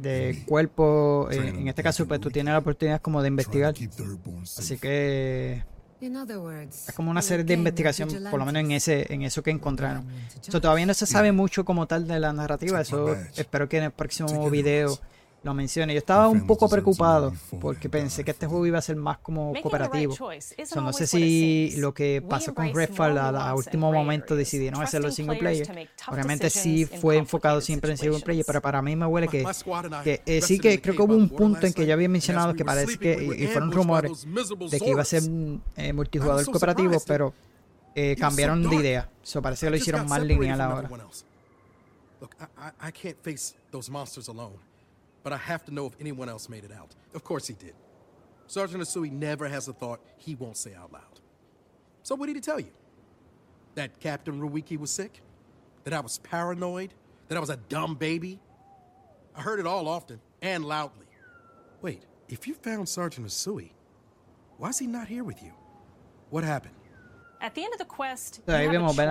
[0.00, 1.28] de cuerpo.
[1.30, 3.74] Eh, en este caso, pues tú tienes la oportunidad como de investigar.
[4.56, 5.64] Así que
[6.00, 10.06] es como una serie de investigación, por lo menos en ese en eso que encontraron.
[10.50, 13.90] todavía no se sabe mucho como tal de la narrativa, eso espero que en el
[13.90, 14.98] próximo video
[15.42, 15.94] lo mencione.
[15.94, 19.52] Yo estaba un poco preocupado porque pensé que este juego iba a ser más como
[19.62, 20.14] cooperativo.
[20.76, 25.88] no sé si lo que pasó con Redfall a, último momento decidieron hacerlo single player.
[26.08, 29.44] Obviamente sí fue enfocado siempre en single player, pero para mí me huele que,
[30.04, 32.64] que eh, sí que creo que hubo un punto en que yo había mencionado que
[32.64, 34.26] parece que, y, fueron rumores,
[34.70, 35.22] de que iba a ser
[35.76, 37.32] eh, multijugador cooperativo, pero
[37.94, 39.10] eh, cambiaron de idea.
[39.22, 40.90] Eso parece que lo hicieron más lineal ahora.
[45.22, 46.94] But I have to know if anyone else made it out.
[47.14, 47.74] Of course he did.
[48.46, 51.20] Sergeant Asui never has a thought he won't say out loud.
[52.02, 52.72] So what did he tell you?
[53.74, 55.22] That Captain Ruwiki was sick?
[55.84, 56.92] That I was paranoid?
[57.28, 58.40] That I was a dumb baby?
[59.36, 61.06] I heard it all often and loudly.
[61.80, 63.70] Wait, if you found Sergeant Asui,
[64.58, 65.52] why is he not here with you?
[66.30, 66.74] What happened?
[67.40, 69.06] Ahí vemos ver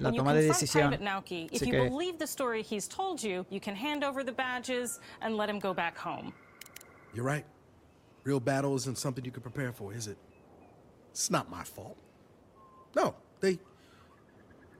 [0.00, 0.98] la toma de decisión.
[1.00, 5.00] Naoki, if you believe the story he's told you, you can hand over the badges
[5.20, 6.32] and let him go back home.
[7.14, 7.44] You're right.
[8.24, 10.16] Real battle isn't something you can prepare for, is it?
[11.10, 11.96] It's not my fault.
[12.94, 13.58] No, they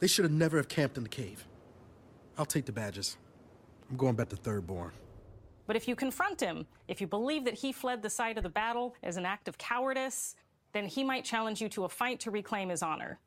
[0.00, 1.46] they should have never have camped in the cave.
[2.38, 3.16] I'll take the badges.
[3.90, 4.92] I'm going back to Third Born.
[5.66, 8.48] But if you confront him, if you believe that he fled the site of the
[8.48, 10.34] battle as an act of cowardice,
[10.72, 13.18] then he might challenge you to a fight to reclaim his honor.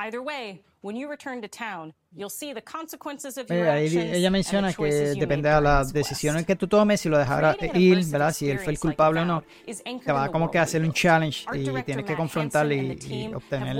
[0.00, 4.30] Either way, when you return to town, you'll see the consequences of your actions ella
[4.30, 8.32] menciona que depende de las decisiones que tú tomes, si lo dejará ir, ¿verdad?
[8.32, 11.46] Si él fue el culpable o no, te va como que a hacer un challenge
[11.52, 13.76] y tienes que confrontarle y, y obtener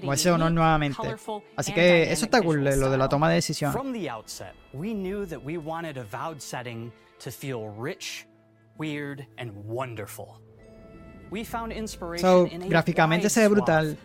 [0.00, 1.16] como ese honor nuevamente.
[1.56, 3.74] Así que eso está cool, lo de la toma de decisiones.
[3.74, 8.28] From the outset, we knew that we wanted a vowed setting to feel rich,
[8.78, 10.40] weird, and wonderful.
[12.20, 13.96] So, gráficamente se ve brutal.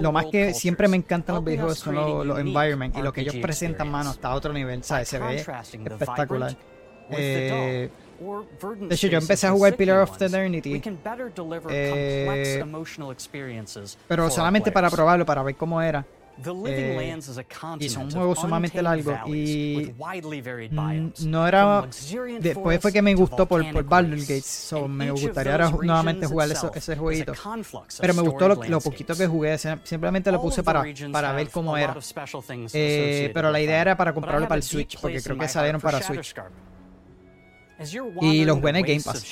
[0.00, 3.20] Lo más que siempre me encantan los videojuegos son los, los environments y lo que
[3.22, 5.08] ellos presentan, mano, hasta a otro nivel, ¿sabes?
[5.08, 5.36] Se ve
[6.00, 6.56] espectacular.
[7.10, 7.90] Eh,
[8.78, 10.80] de hecho, yo empecé a jugar Pillar of Eternity.
[11.68, 12.64] Eh,
[14.08, 16.06] pero solamente para probarlo, para ver cómo era.
[16.66, 17.14] Eh,
[17.78, 19.92] y son juegos sumamente largos y
[21.20, 21.86] no era
[22.40, 26.50] después fue que me gustó por, por Baldur's Gate so me gustaría ahora nuevamente jugar
[26.50, 27.32] eso, ese jueguito.
[28.00, 31.76] pero me gustó lo, lo, poquito que jugué simplemente lo puse para, para ver cómo
[31.76, 31.94] era.
[32.74, 36.00] eh, pero la idea era para comprarlo para el Switch porque creo que salieron para
[36.02, 36.34] Switch.
[38.22, 39.22] Y los buenos Game Pass.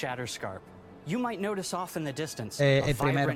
[2.60, 3.32] Eh, el primero.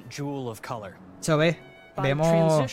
[1.21, 1.59] Se ve,
[2.03, 2.73] vemos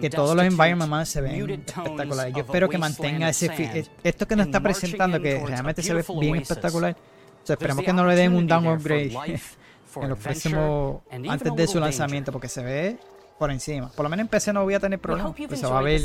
[0.00, 2.34] que todos los environments se ven espectaculares.
[2.34, 3.46] Yo espero que mantenga ese...
[3.46, 6.96] Eh, esto que nos está presentando, que realmente se ve bien espectacular.
[7.42, 9.12] O sea, esperemos que no le den un downgrade
[9.96, 11.02] en los próximos...
[11.10, 12.98] antes de su lanzamiento, porque se ve
[13.38, 13.88] por encima.
[13.90, 16.02] Por lo menos en PC no voy a tener problemas, pues se va a ver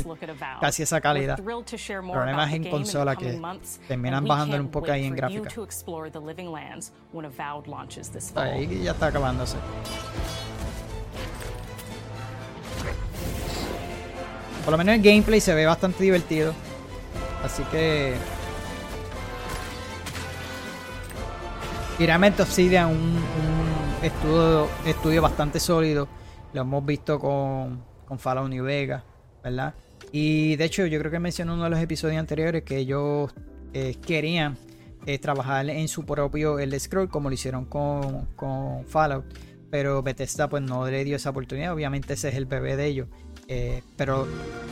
[0.60, 1.36] casi esa calidad.
[1.36, 3.40] Problemas en consola que
[3.86, 5.48] terminan bajando un poco ahí en gráfica.
[8.34, 9.56] Ahí ya está acabándose.
[14.64, 16.54] Por lo menos el gameplay se ve bastante divertido.
[17.44, 18.14] Así que...
[21.98, 26.08] Realmente Obsidian un, un estudio, estudio bastante sólido
[26.52, 29.02] lo hemos visto con, con Fallout New Vegas,
[29.42, 29.74] ¿verdad?
[30.12, 33.32] Y de hecho, yo creo que mencioné en uno de los episodios anteriores que ellos
[33.72, 34.56] eh, querían
[35.06, 39.24] eh, trabajar en su propio el scroll como lo hicieron con, con, Fallout.
[39.70, 41.72] Pero Bethesda pues no le dio esa oportunidad.
[41.72, 43.08] Obviamente ese es el bebé de ellos.
[43.52, 44.28] Eh, pero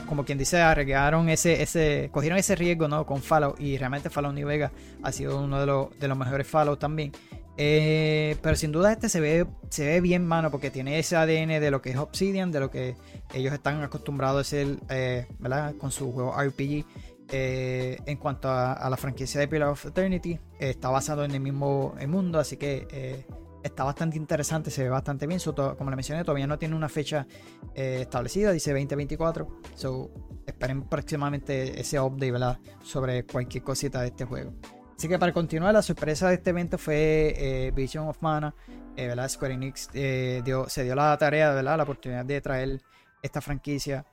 [0.06, 3.04] como quien dice, arriesgaron ese, ese, cogieron ese riesgo ¿no?
[3.04, 3.60] con Fallout.
[3.60, 4.70] Y realmente Fallout New Vegas
[5.02, 7.10] ha sido uno de los, de los mejores Fallout también.
[7.56, 11.60] Eh, pero sin duda este se ve, se ve bien, mano, porque tiene ese ADN
[11.60, 12.94] de lo que es Obsidian, de lo que
[13.34, 15.74] ellos están acostumbrados a hacer, eh, ¿verdad?
[15.74, 16.84] Con su juego RPG.
[17.30, 22.38] En cuanto a, la franquicia de Pillar of Eternity, está basado en el mismo mundo,
[22.38, 23.26] así que
[23.62, 25.40] está bastante interesante, se ve bastante bien.
[25.40, 27.26] como le mencioné, todavía no tiene una fecha
[27.74, 29.60] establecida, dice 2024.
[29.74, 30.10] So,
[30.46, 32.58] esperen próximamente ese update, ¿verdad?
[32.82, 34.52] Sobre cualquier cosita de este juego.
[34.98, 38.52] Así que para continuar, la sorpresa de este evento fue eh, Vision of Mana.
[38.96, 39.28] Eh, ¿verdad?
[39.28, 41.76] Square Enix eh, se dio la tarea, ¿verdad?
[41.76, 42.82] la oportunidad de traer
[43.22, 44.04] esta franquicia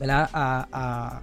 [0.00, 0.28] ¿verdad?
[0.32, 1.22] A,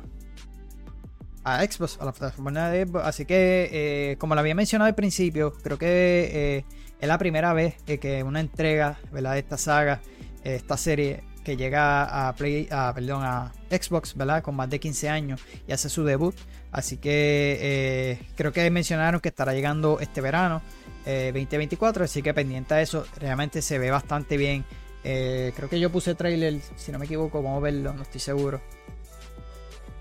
[1.44, 3.06] a, Xbox, a la plataforma de Xbox.
[3.06, 6.64] Así que, como lo había mencionado al principio, creo que
[7.02, 10.00] es la primera vez que una entrega de esta saga,
[10.44, 14.44] esta serie, que llega a, Play, a, perdón, a Xbox, ¿verdad?
[14.44, 16.36] Con más de 15 años y hace su debut.
[16.72, 20.62] Así que eh, creo que mencionaron que estará llegando este verano
[21.06, 24.64] 2024, eh, así que pendiente a eso, realmente se ve bastante bien.
[25.04, 28.22] Eh, creo que yo puse trailer, si no me equivoco, vamos a verlo, no estoy
[28.22, 28.62] seguro.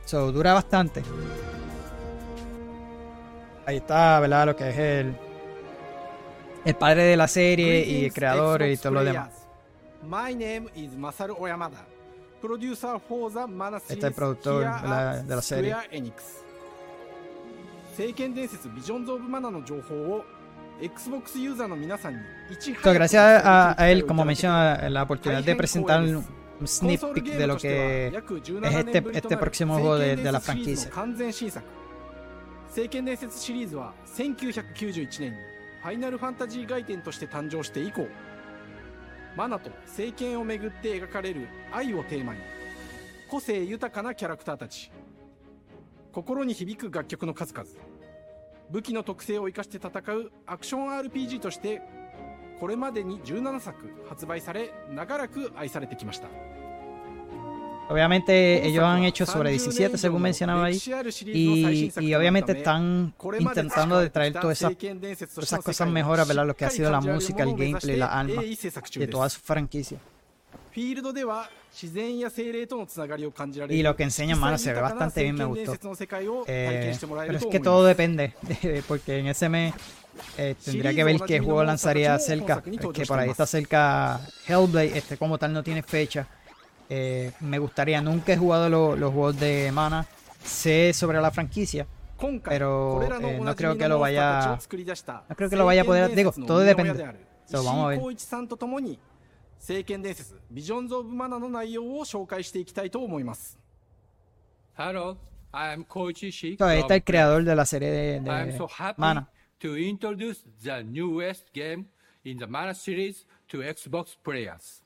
[0.04, 1.02] So, dura bastante.
[3.64, 4.46] Ahí está, ¿verdad?
[4.46, 5.16] Lo que es el,
[6.65, 9.29] el padre de la serie y el creador y todo lo demás.
[10.03, 11.85] My name is Masaru Oyamada,
[12.41, 15.75] producer for the Mana series este es el productor de la, de la serie.
[15.91, 16.45] Enix.
[17.95, 20.25] 聖剣伝説ビジョンズ・オブ・マナの情報を
[20.81, 22.19] Xbox user の皆さんに
[22.51, 27.57] いち早く gracias a, a él, como menciona, la oportunidad de presentar un sneak peek de lo
[27.57, 30.91] que es este, este próximo juego de, de la franquicia.
[32.75, 35.48] 聖剣伝説シリーズは1991年に
[35.82, 38.06] ファイナルファンタジー外伝として誕生して以降
[39.34, 42.40] マナと政権をめぐって描かれる愛をテーマに
[43.30, 44.90] 個性豊かなキャラクターたち
[46.12, 47.66] 心に響く楽曲の数々
[48.70, 51.80] 武器の特性を生かして戦うアクション RPG として
[52.58, 56.28] これまでに17作発売され長らく愛されてきました。
[57.90, 60.80] Obviamente ellos han hecho sobre 17 según mencionaba ahí
[61.26, 66.46] y, y obviamente están intentando de traer todas esas, todas esas cosas mejoras, ¿verdad?
[66.46, 69.98] Lo que ha sido la música, el gameplay, la alma de toda su franquicia.
[73.68, 75.76] Y lo que enseña, mano, se ve bastante bien, me gustó.
[76.46, 78.34] Eh, pero es que todo depende,
[78.86, 79.74] porque en ese mes
[80.38, 82.62] eh, tendría que ver qué juego lanzaría cerca.
[82.62, 86.28] que por ahí está cerca Hellblade, este como tal no tiene fecha.
[86.89, 90.05] Eh, me gustaría, nunca he jugado los juegos de Mana,
[90.43, 91.87] sé sobre la franquicia,
[92.43, 94.57] pero eh, no creo que lo vaya,
[95.27, 97.15] no creo que lo vaya a poder, digo, todo depende.
[97.45, 97.99] So, vamos a ver.
[99.65, 103.57] 聖剣伝説ビジョンズ・オブ・マナの内容を紹介していきたいと思います
[104.77, 105.17] Hello,
[105.51, 106.57] I'm Koichi Shik.
[106.57, 109.27] So, está el creador de la serie de, de I'm so happy Mana.
[109.59, 111.85] to introduce the newest game
[112.25, 114.83] in the Mana series to Xbox players.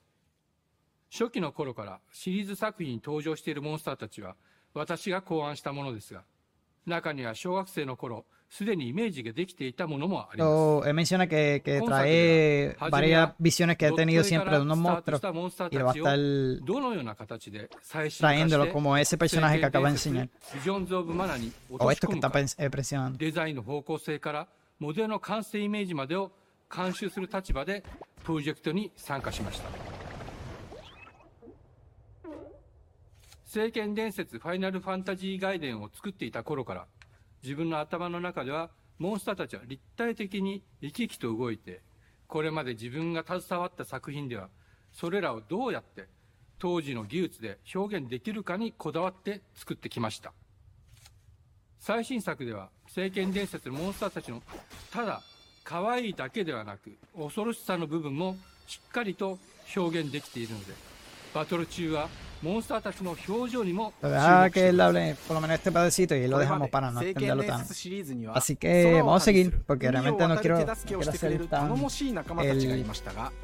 [1.17, 4.35] 初期の頃からシリーズ作品に登場しているモンスターたちは
[4.73, 6.23] 私が考案したものですが、
[6.85, 10.51] 中には小学生の頃、すでにイメージができていたものもあります。
[10.51, 15.21] So, él menciona que, que trae varias visiones que ha tenido siempre de unos monstruos
[15.71, 16.19] y lo va a estar
[18.19, 20.29] trayéndolo como ese personaje que acaba de enseñar.
[21.79, 23.17] O esto que está presionando.
[23.17, 24.49] デザインの方向性から
[24.79, 26.33] モデルの完成イメージまでを
[26.69, 27.85] 監修する立場で
[28.25, 29.94] プロジェクトに参加しました。
[33.55, 36.87] 聖剣伝説ファイナルファンタジー外伝を作っていた頃から
[37.41, 41.79] 自分の頭の中ではモンスターたちは立体的に生き生きと動いて、
[42.27, 44.49] これまで自分が携わった作品では、
[44.91, 46.09] それらをどうやって
[46.59, 50.33] 当時の技術で表現できるかにこだわって作ってきました。
[51.79, 54.43] 最新作では、聖剣伝説のモンスターたちの、
[54.91, 55.21] ただ、
[55.63, 58.35] 可愛いだけではなく、恐ろしさの部分も
[58.67, 59.39] しっかりと
[59.77, 60.73] 表現できているので、
[61.33, 62.09] バトル中は
[64.01, 67.01] La verdad que él hable por lo menos este pedacito y lo dejamos para no
[67.01, 67.73] extenderlo tanto.
[68.33, 71.73] Así que vamos a seguir porque realmente no quiero, quiero hacer tan
[72.41, 72.85] el,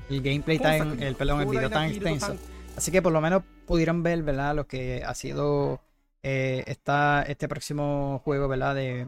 [0.09, 2.35] el gameplay tan, el, perdón, el video tan extenso.
[2.75, 4.55] Así que por lo menos pudieron ver, ¿verdad?
[4.55, 5.81] Lo que ha sido
[6.23, 8.75] eh, esta, este próximo juego, ¿verdad?
[8.75, 9.07] De,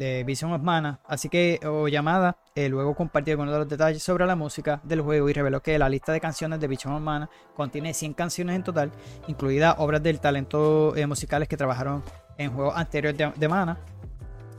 [0.00, 0.98] de Vision of Mana.
[1.04, 5.28] Así que llamada eh, luego compartió algunos de los detalles sobre la música del juego
[5.28, 8.64] y reveló que la lista de canciones de Vision of Mana contiene 100 canciones en
[8.64, 8.90] total,
[9.28, 12.02] incluidas obras del talento eh, musicales que trabajaron
[12.38, 13.78] en juegos anteriores de, Mana.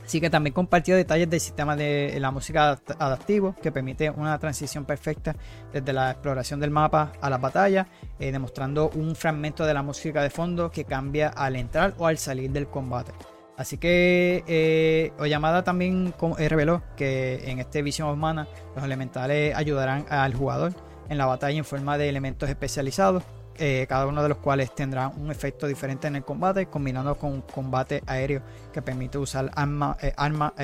[0.04, 4.84] Así que también compartió detalles del sistema de la música adaptivo que permite una transición
[4.84, 5.34] perfecta
[5.72, 7.88] desde la exploración del mapa a la batalla,
[8.20, 12.18] eh, demostrando un fragmento de la música de fondo que cambia al entrar o al
[12.18, 13.12] salir del combate.
[13.56, 20.06] Así que eh, Oyamada también eh, reveló que en este Vision of los elementales ayudarán
[20.08, 20.72] al jugador
[21.08, 23.22] en la batalla en forma de elementos especializados,
[23.58, 27.32] eh, cada uno de los cuales tendrá un efecto diferente en el combate, combinando con
[27.32, 28.42] un combate aéreo
[28.72, 30.54] que permite usar arma, arma,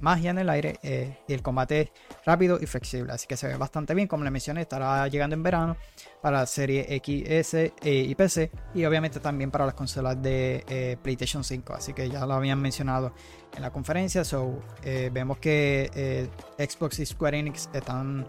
[0.00, 1.92] magia en el aire y el combate
[2.24, 3.12] rápido y flexible.
[3.12, 5.76] Así que se ve bastante bien, como le mencioné, estará llegando en verano
[6.22, 11.42] para serie XS eh, y PC y obviamente también para las consolas de eh, PlayStation
[11.42, 13.12] 5 así que ya lo habían mencionado
[13.54, 18.26] en la conferencia so eh, vemos que Xbox y Square Enix están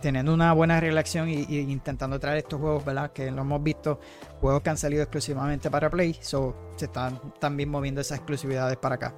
[0.00, 3.12] teniendo una buena relación y, intentando traer estos juegos ¿verdad?
[3.12, 3.98] que lo hemos visto
[4.40, 8.96] juegos que han salido exclusivamente para Play so se están también moviendo esas exclusividades para
[8.96, 9.14] acá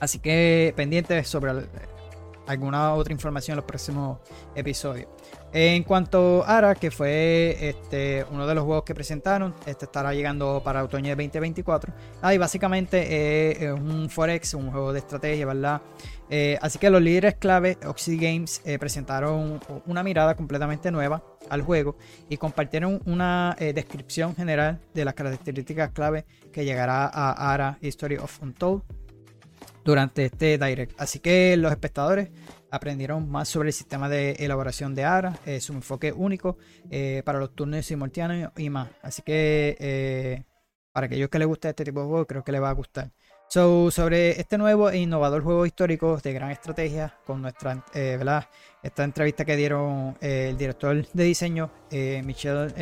[0.00, 1.52] así que pendientes sobre
[2.46, 4.18] alguna otra información en los próximos
[4.54, 5.08] episodios.
[5.52, 10.12] En cuanto a Ara, que fue este, uno de los juegos que presentaron, este estará
[10.12, 11.92] llegando para otoño de 2024.
[12.20, 15.80] Ah, básicamente es un Forex, un juego de estrategia, ¿verdad?
[16.28, 21.62] Eh, así que los líderes clave, Oxy Games, eh, presentaron una mirada completamente nueva al
[21.62, 21.96] juego
[22.28, 28.16] y compartieron una eh, descripción general de las características clave que llegará a Ara History
[28.16, 28.82] of Untold
[29.86, 31.00] durante este direct.
[31.00, 32.30] Así que los espectadores
[32.70, 36.58] aprendieron más sobre el sistema de elaboración de ARA, eh, su enfoque único
[36.90, 38.88] eh, para los turnos simultáneos y más.
[39.00, 40.42] Así que eh,
[40.92, 43.12] para aquellos que les guste este tipo de juego, creo que les va a gustar.
[43.48, 48.48] So, sobre este nuevo e innovador juego histórico de gran estrategia, con nuestra ¿verdad?
[48.82, 51.70] esta entrevista que dieron el director de diseño,
[52.24, 52.74] Michel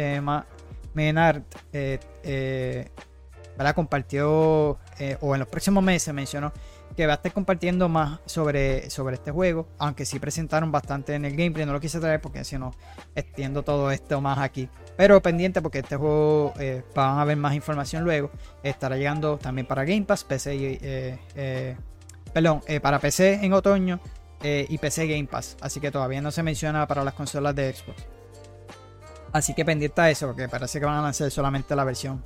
[0.95, 3.75] Menard, ¿verdad?
[3.75, 4.79] compartió,
[5.21, 6.51] o en los próximos meses mencionó
[6.97, 9.69] que va a estar compartiendo más sobre, sobre este juego.
[9.79, 11.67] Aunque sí presentaron bastante en el gameplay.
[11.67, 12.73] No lo quise traer porque si no
[13.15, 14.69] extiendo todo esto más aquí.
[14.97, 18.31] Pero pendiente porque este juego eh, van a ver más información luego.
[18.63, 20.79] Estará llegando también para Game Pass, PC y...
[20.81, 21.77] Eh, eh,
[22.33, 24.01] perdón, para PC en otoño
[24.43, 25.57] y PC Game Pass.
[25.61, 28.07] Así que todavía no se menciona para las consolas de Xbox.
[29.33, 32.23] Así que pendiente a eso porque parece que van a lanzar solamente la versión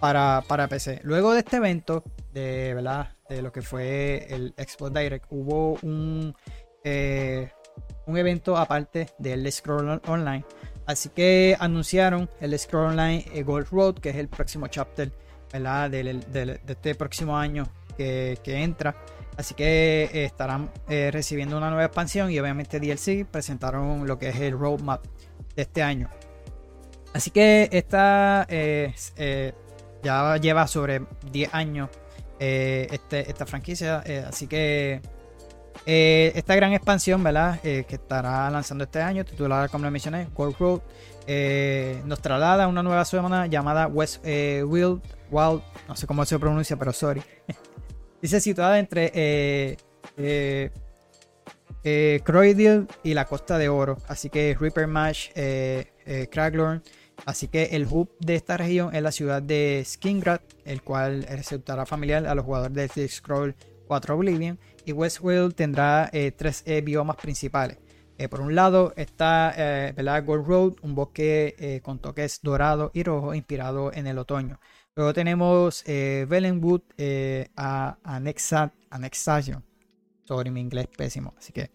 [0.00, 1.00] para, para PC.
[1.04, 6.34] Luego de este evento, de verdad, de lo que fue el Xbox Direct, hubo un,
[6.82, 7.50] eh,
[8.06, 10.44] un evento aparte del Scroll Online.
[10.86, 15.12] Así que anunciaron el Scroll Online eh, Gold Road, que es el próximo chapter.
[15.50, 17.66] De, este próximo año
[17.96, 18.94] que, entra.
[19.36, 24.36] Así que eh, estarán recibiendo una nueva expansión y obviamente DLC presentaron lo que es
[24.36, 25.04] el roadmap
[25.56, 26.08] de este año.
[27.12, 28.46] Así que esta
[30.02, 31.02] ya lleva sobre
[31.32, 31.90] 10 años
[32.42, 34.02] eh, este, esta franquicia.
[34.06, 35.02] Eh, así que
[35.84, 37.60] eh, esta gran expansión, ¿verdad?
[37.60, 40.80] que estará lanzando este año, titulada como le mencioné, Gold Road,
[42.06, 46.76] nos traslada a una nueva zona llamada West Wild, Wild, no sé cómo se pronuncia,
[46.76, 47.22] pero sorry.
[48.22, 49.76] Dice situada entre
[52.24, 53.98] Croydale y la Costa de Oro.
[54.08, 55.28] Así que Reaper Mash,
[56.30, 56.82] Craglorn
[57.26, 61.86] Así que el hub de esta región es la ciudad de Skingrad, el cual resultará
[61.86, 63.54] familiar a los jugadores de The Scroll
[63.86, 64.58] 4 Oblivion.
[64.84, 67.78] Y Westworld tendrá eh, tres eh, biomas principales.
[68.18, 69.54] Eh, por un lado está
[70.24, 74.60] Gold Road, un bosque con toques dorado y rojo inspirado en el otoño.
[74.94, 76.82] Luego tenemos Vellenwood
[77.56, 79.64] a Annexation.
[80.24, 81.34] Sorry, mi inglés pésimo.
[81.38, 81.70] Así que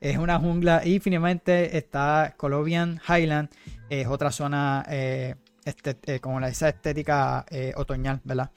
[0.00, 0.82] es una jungla.
[0.84, 3.50] Y finalmente está Colovian Highland,
[3.90, 5.34] es otra zona eh,
[5.64, 8.50] este, eh, con esa estética eh, otoñal, ¿verdad?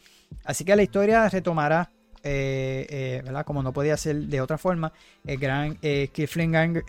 [0.45, 1.89] Así que la historia retomará
[2.23, 3.43] ¿verdad?
[3.45, 4.93] Como no podía ser de otra forma,
[5.25, 6.86] el gran cliffhanger,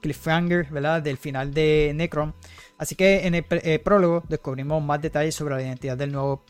[0.00, 1.02] cliffhanger ¿verdad?
[1.02, 2.32] Del final de Necron.
[2.78, 6.44] Así que en el prólogo descubrimos más detalles sobre la identidad del nuevo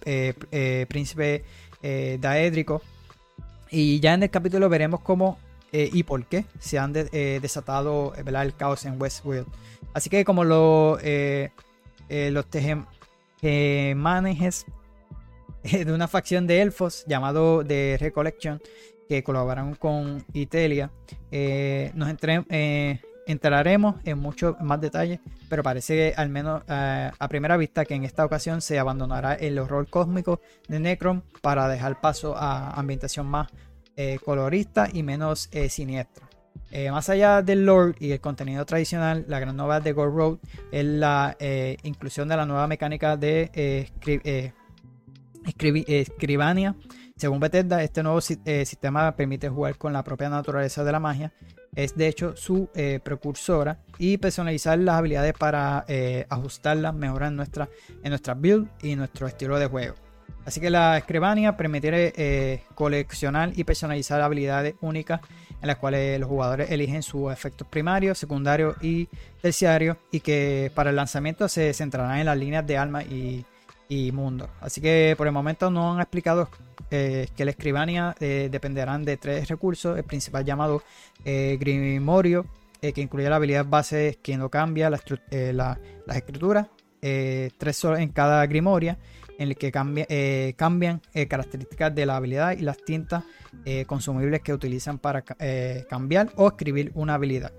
[0.86, 1.44] príncipe
[1.80, 2.82] daédrico.
[3.70, 5.38] Y ya en el capítulo veremos cómo
[5.73, 8.45] y por qué se han desatado ¿verdad?
[8.45, 9.47] el caos en Westworld.
[9.93, 10.99] Así que como lo,
[12.09, 14.67] los tejemanejes
[15.62, 18.61] de una facción de elfos llamado The Recollection
[19.09, 20.91] que colaboraron con Itelia.
[21.31, 27.57] Eh, nos eh, entraremos en muchos más detalles, pero parece al menos eh, a primera
[27.57, 32.37] vista que en esta ocasión se abandonará el horror cósmico de Necron para dejar paso
[32.37, 33.49] a ambientación más
[34.24, 36.28] colorista y menos siniestra.
[36.90, 40.38] más allá del lore y el contenido tradicional, la gran novedad de Gold Road
[40.70, 41.36] es la
[41.82, 43.51] inclusión de la nueva mecánica de
[45.86, 46.74] Escribania.
[47.16, 51.32] Según Bethesda, este nuevo eh, sistema permite jugar con la propia naturaleza de la magia.
[51.74, 57.70] Es de hecho su eh, precursora y personalizar las habilidades para eh, ajustarlas, mejorar nuestra,
[58.05, 60.05] nuestra build y nuestro estilo de juego.
[60.45, 65.20] Así que la Escribania permite coleccionar y personalizar habilidades únicas
[65.61, 69.09] en las cuales los jugadores eligen sus efectos primarios, secundarios y
[69.41, 73.45] terciarios y que para el lanzamiento se centrarán en las líneas de alma y
[74.12, 74.49] mundo.
[74.61, 76.49] Así que por el momento no han explicado
[76.91, 79.97] eh, que la escribania eh, dependerán de tres recursos.
[79.97, 80.83] El principal llamado
[81.24, 82.47] eh, Grimorio,
[82.81, 85.03] que incluye la habilidad base que no cambia las
[86.14, 86.68] escrituras.
[87.01, 88.97] tres en cada Grimoria,
[89.39, 90.07] en el que cambia,
[90.57, 93.24] cambian características de la habilidad y las tintas
[93.87, 97.53] consumibles que utilizan para cambiar o escribir una habilidad.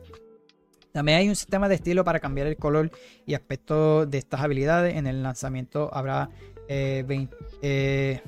[0.97, 2.89] También hay un sistema de estilo para cambiar el color
[3.27, 4.95] y aspecto de estas habilidades.
[4.95, 6.31] En el lanzamiento habrá
[6.67, 7.29] 22
[7.61, 8.21] eh,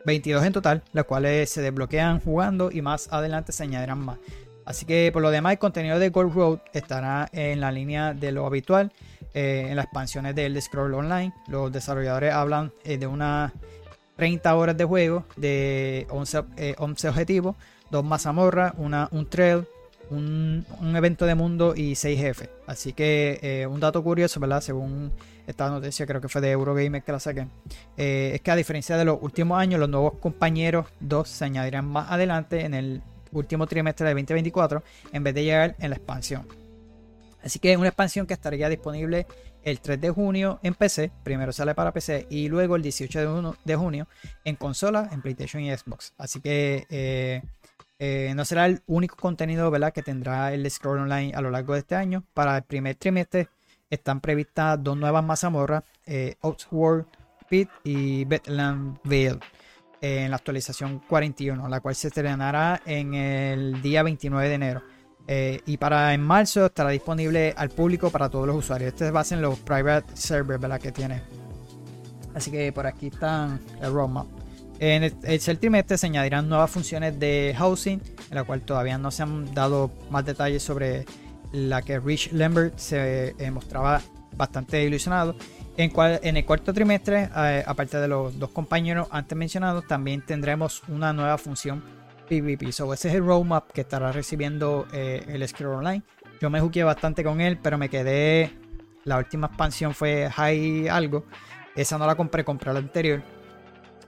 [0.00, 4.16] eh, en total, las cuales se desbloquean jugando y más adelante se añadirán más.
[4.66, 8.32] Así que por lo demás el contenido de Gold Road estará en la línea de
[8.32, 8.92] lo habitual
[9.32, 11.32] eh, en las expansiones de Elder Scroll Online.
[11.48, 13.52] Los desarrolladores hablan de unas
[14.16, 17.56] 30 horas de juego, de 11, 11 objetivos,
[17.90, 19.66] dos mazamorras, una, un trail,
[20.10, 20.64] un,
[20.94, 22.48] evento de mundo y seis jefes.
[22.66, 24.60] Así que eh, un dato curioso, ¿verdad?
[24.60, 25.12] Según
[25.46, 27.46] esta noticia, creo que fue de Eurogamer que la saqué,
[27.96, 31.86] eh, es que a diferencia de los últimos años, los nuevos compañeros 2 se añadirán
[31.86, 33.02] más adelante en el
[33.38, 34.82] último trimestre de 2024
[35.12, 36.46] en vez de llegar en la expansión.
[37.42, 39.26] Así que es una expansión que estaría disponible
[39.62, 43.76] el 3 de junio en PC, primero sale para PC y luego el 18 de,
[43.76, 44.08] junio
[44.44, 46.12] en consola, en PlayStation y Xbox.
[46.18, 47.42] Así que eh,
[47.98, 49.92] eh, no será el único contenido ¿verdad?
[49.92, 52.24] que tendrá el Scroll Online a lo largo de este año.
[52.34, 53.48] Para el primer trimestre
[53.90, 57.06] están previstas dos nuevas mazamorras, eh, Oxworld
[57.48, 59.38] Pit y Bethlehem Vale,
[60.06, 64.82] en la actualización 41, la cual se estrenará en el día 29 de enero.
[65.28, 68.92] y para en marzo estará disponible al público para todos los usuarios.
[68.92, 70.80] Este va a ser los private servers ¿verdad?
[70.80, 71.22] que tiene.
[72.34, 74.26] Así que por aquí están el roadmap.
[74.78, 78.00] En el tercer trimestre se añadirán nuevas funciones de housing,
[78.30, 81.06] en la cual todavía no se han dado más detalles sobre
[81.52, 84.02] la que Rich Lambert se eh, mostraba
[84.36, 85.34] bastante ilusionado.
[85.78, 91.12] En, el cuarto trimestre, eh, aparte de los dos compañeros antes mencionados, también tendremos una
[91.12, 91.82] nueva función
[92.28, 92.72] PvP.
[92.72, 96.02] So, ese es el roadmap que estará recibiendo eh, el Scroll Online.
[96.40, 98.52] Yo me jugué bastante con él, pero me quedé.
[99.04, 101.26] La última expansión fue High algo.
[101.74, 103.22] Esa no la compré, compré la anterior.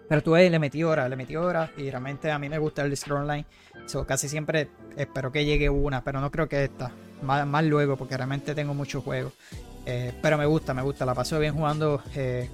[0.09, 2.97] Pero tuve, le metí horas, le metí horas y realmente a mí me gusta el
[2.97, 3.45] Scroll Online.
[3.85, 6.91] So, casi siempre espero que llegue una, pero no creo que esta.
[7.21, 9.35] Más, luego, porque realmente tengo muchos juegos.
[9.91, 11.07] Eh, pero me gusta, me gusta.
[11.07, 12.03] La paso bien jugando.
[12.14, 12.47] Eh,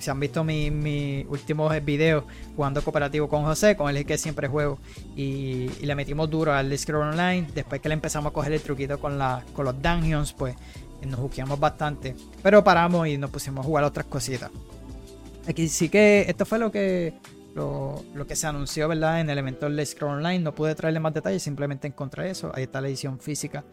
[0.00, 2.24] si han visto mis mi últimos videos
[2.56, 4.78] jugando cooperativo con José, con el que siempre juego.
[5.14, 7.46] Y, le metimos duro al Scroll Online.
[7.54, 10.56] Después que le empezamos a coger el truquito con, la, con los dungeons, pues
[11.06, 12.16] nos jugueamos bastante.
[12.42, 14.50] Pero paramos y nos pusimos a jugar otras cositas.
[15.46, 17.12] Aquí sí que esto fue lo que
[17.54, 19.20] lo, que se anunció, ¿verdad?
[19.20, 20.38] En el del Scroll Online.
[20.40, 22.50] No pude traerle más detalles, simplemente encontré eso.
[22.54, 23.64] Ahí está la edición física,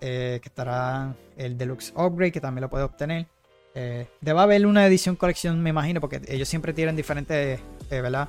[0.00, 3.26] Eh, que estará el Deluxe Upgrade, que también lo puede obtener.
[3.74, 8.28] Eh, debe haber una edición colección, me imagino, porque ellos siempre tienen diferentes, eh, ¿verdad?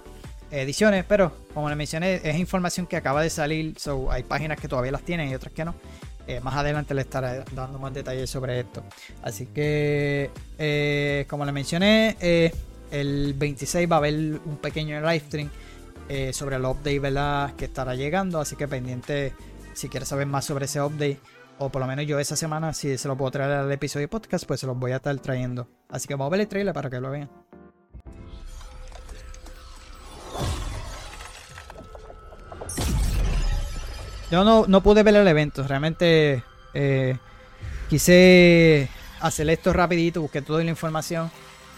[0.51, 3.73] Ediciones, pero como les mencioné, es información que acaba de salir.
[3.79, 5.75] So, hay páginas que todavía las tienen y otras que no.
[6.27, 8.83] Eh, más adelante le estaré dando más detalles sobre esto.
[9.21, 10.29] Así que,
[11.29, 12.17] como le mencioné,
[12.91, 15.49] el 26 va a haber un pequeño live stream
[16.31, 17.55] sobre el update ¿verdad?
[17.55, 18.39] que estará llegando.
[18.39, 19.33] Así que pendiente
[19.73, 21.19] si quieres saber más sobre ese update,
[21.59, 24.09] o por lo menos yo esa semana, si se lo puedo traer al episodio de
[24.09, 25.67] podcast, pues se los voy a estar trayendo.
[25.89, 27.29] Así que vamos a ver el trailer para que lo vean.
[34.31, 36.43] Yo no, no pude ver el evento, realmente
[36.73, 37.17] eh,
[37.87, 38.89] quise
[39.21, 41.29] hacer esto rapidito, busqué toda la información,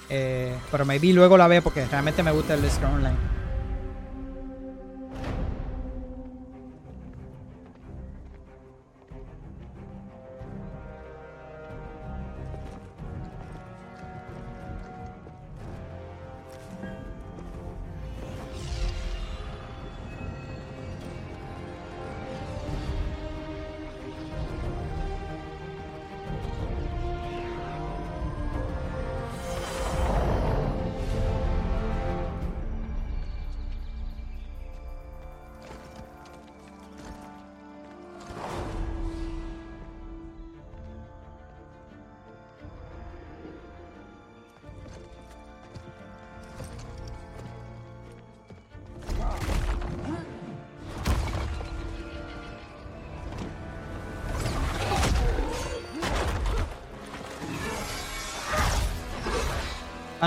[0.10, 3.35] eh, pero maybe luego la veo porque realmente me gusta el Discord Online.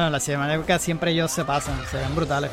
[0.08, 2.50] Bueno, las cinemáticas siempre ellos se pasan, se ven brutales.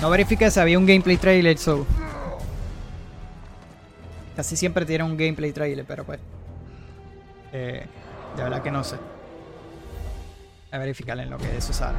[0.00, 1.86] No verifique si había un gameplay trailer, so.
[4.34, 6.18] Casi siempre tiene un gameplay trailer, pero pues.
[7.52, 7.86] Eh,
[8.36, 8.96] de verdad que no sé.
[10.72, 11.98] A verificar en lo que eso sale.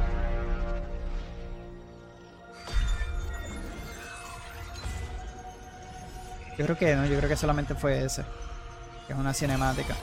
[6.58, 8.22] Yo creo que no, yo creo que solamente fue ese
[9.12, 9.94] es una cinemática.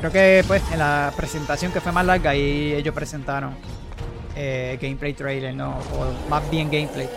[0.00, 3.56] Creo que pues en la presentación que fue más larga ahí ellos presentaron
[4.36, 7.08] eh, gameplay trailer, no, o más bien gameplay.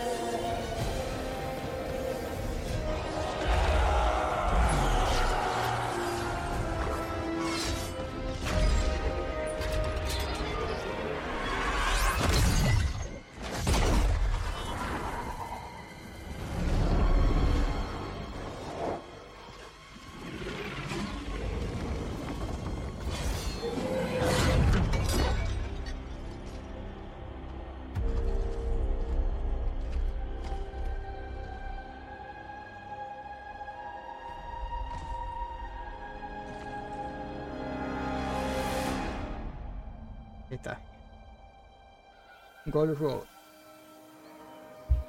[42.78, 43.24] Gold Road.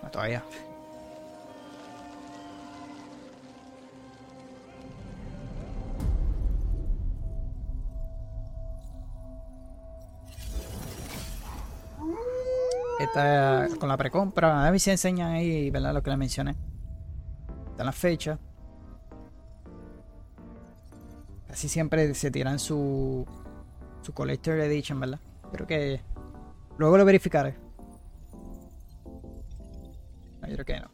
[0.02, 0.44] No, todavía.
[13.00, 14.66] Esta con la precompra.
[14.66, 15.94] A ver si enseñan ahí, ¿verdad?
[15.94, 16.56] Lo que le mencioné.
[17.70, 18.40] Están las fechas.
[21.48, 23.28] Casi siempre se tiran su,
[24.02, 25.20] su Collector Edition, ¿verdad?
[25.52, 26.02] Creo que
[26.80, 27.56] Luego lo verificaré.
[30.48, 30.90] Yo creo que no.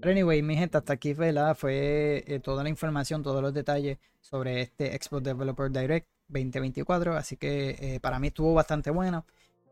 [0.00, 1.56] Pero anyway, mi gente, hasta aquí ¿verdad?
[1.56, 7.16] fue eh, toda la información, todos los detalles sobre este Xbox Developer Direct 2024.
[7.16, 9.24] Así que eh, para mí estuvo bastante bueno.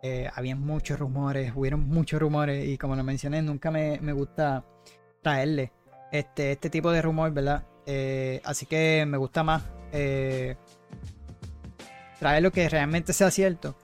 [0.03, 4.65] Eh, había muchos rumores, hubieron muchos rumores y como lo mencioné, nunca me, gusta
[5.21, 5.73] traerle
[6.13, 7.67] este, este tipo de rumor, ¿verdad?
[8.45, 10.57] así que me gusta más traer
[12.43, 13.75] lo que realmente sea cierto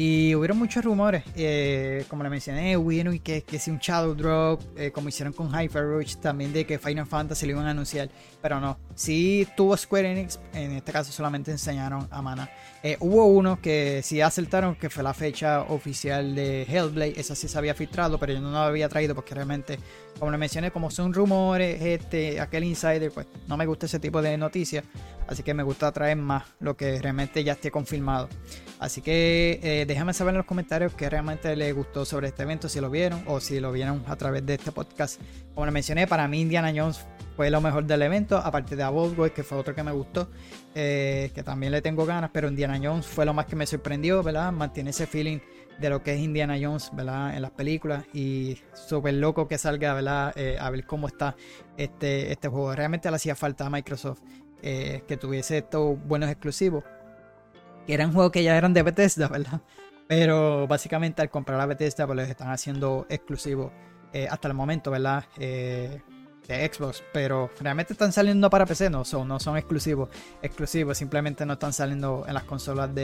[0.00, 4.62] y hubieron muchos rumores, eh, como le mencioné, hubieron que, que si un Shadow Drop,
[4.76, 8.08] eh, como hicieron con Hyper Rush, también de que Final Fantasy lo iban a anunciar,
[8.40, 8.78] pero no.
[8.94, 12.48] Sí tuvo Square Enix, en este caso solamente enseñaron a Mana.
[12.84, 17.48] Eh, hubo uno que sí acertaron, que fue la fecha oficial de Hellblade, esa sí
[17.48, 19.80] se había filtrado, pero yo no lo había traído porque realmente,
[20.16, 24.22] como le mencioné, como son rumores, este, aquel insider, pues no me gusta ese tipo
[24.22, 24.84] de noticias,
[25.26, 28.28] así que me gusta traer más lo que realmente ya esté confirmado.
[28.78, 32.78] Así que déjame saber en los comentarios qué realmente les gustó sobre este evento, si
[32.78, 35.18] lo vieron o si lo vieron a través de este podcast.
[35.54, 39.30] Como le mencioné, para mí Indiana Jones fue lo mejor del evento, aparte de Boy,
[39.30, 40.28] que fue otro que me gustó,
[40.74, 44.22] eh, que también le tengo ganas, pero Indiana Jones fue lo más que me sorprendió,
[44.22, 44.52] ¿verdad?
[44.52, 45.38] Mantiene ese feeling
[45.80, 47.34] de lo que es Indiana Jones, ¿verdad?
[47.34, 50.34] En las películas y súper loco que salga, ¿verdad?
[50.36, 51.34] Eh, a ver cómo está
[51.78, 52.74] este, este juego.
[52.74, 54.20] Realmente le hacía falta a Microsoft
[54.60, 56.82] que tuviese estos buenos exclusivos
[57.88, 59.62] que eran juegos que ya eran de Bethesda, ¿verdad?
[60.06, 63.72] Pero básicamente al comprar a Bethesda, pues les están haciendo exclusivos
[64.12, 65.24] eh, hasta el momento, ¿verdad?
[65.38, 66.02] Eh,
[66.46, 70.10] de Xbox, pero realmente están saliendo para PC, no son, no son exclusivos,
[70.42, 72.94] exclusivos, simplemente no están saliendo en las consolas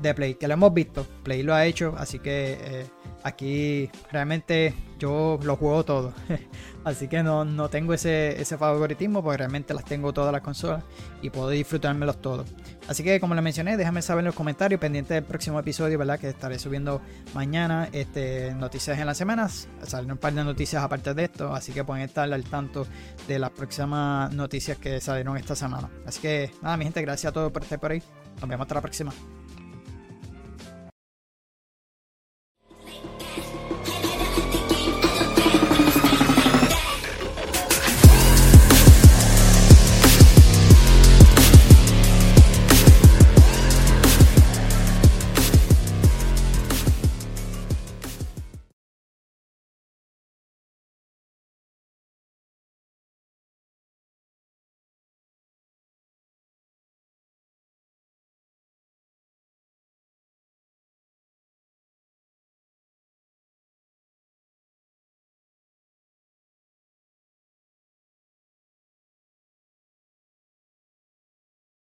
[0.00, 2.86] de, Play, que lo hemos visto, Play lo ha hecho, así que eh,
[3.22, 6.12] aquí realmente yo lo juego todo,
[6.84, 10.84] así que no, no tengo ese, ese favoritismo, porque realmente las tengo todas las consolas
[11.22, 12.46] y puedo disfrutármelos todos.
[12.88, 16.20] Así que como les mencioné, déjame saber en los comentarios, pendiente del próximo episodio, ¿verdad?
[16.20, 17.00] Que estaré subiendo
[17.34, 19.68] mañana este, noticias en las semanas.
[19.82, 22.86] Salen un par de noticias aparte de esto, así que pueden estar al tanto
[23.26, 25.90] de las próximas noticias que salieron esta semana.
[26.06, 28.02] Así que nada, mi gente, gracias a todos por estar por ahí.
[28.40, 29.12] Nos vemos hasta la próxima.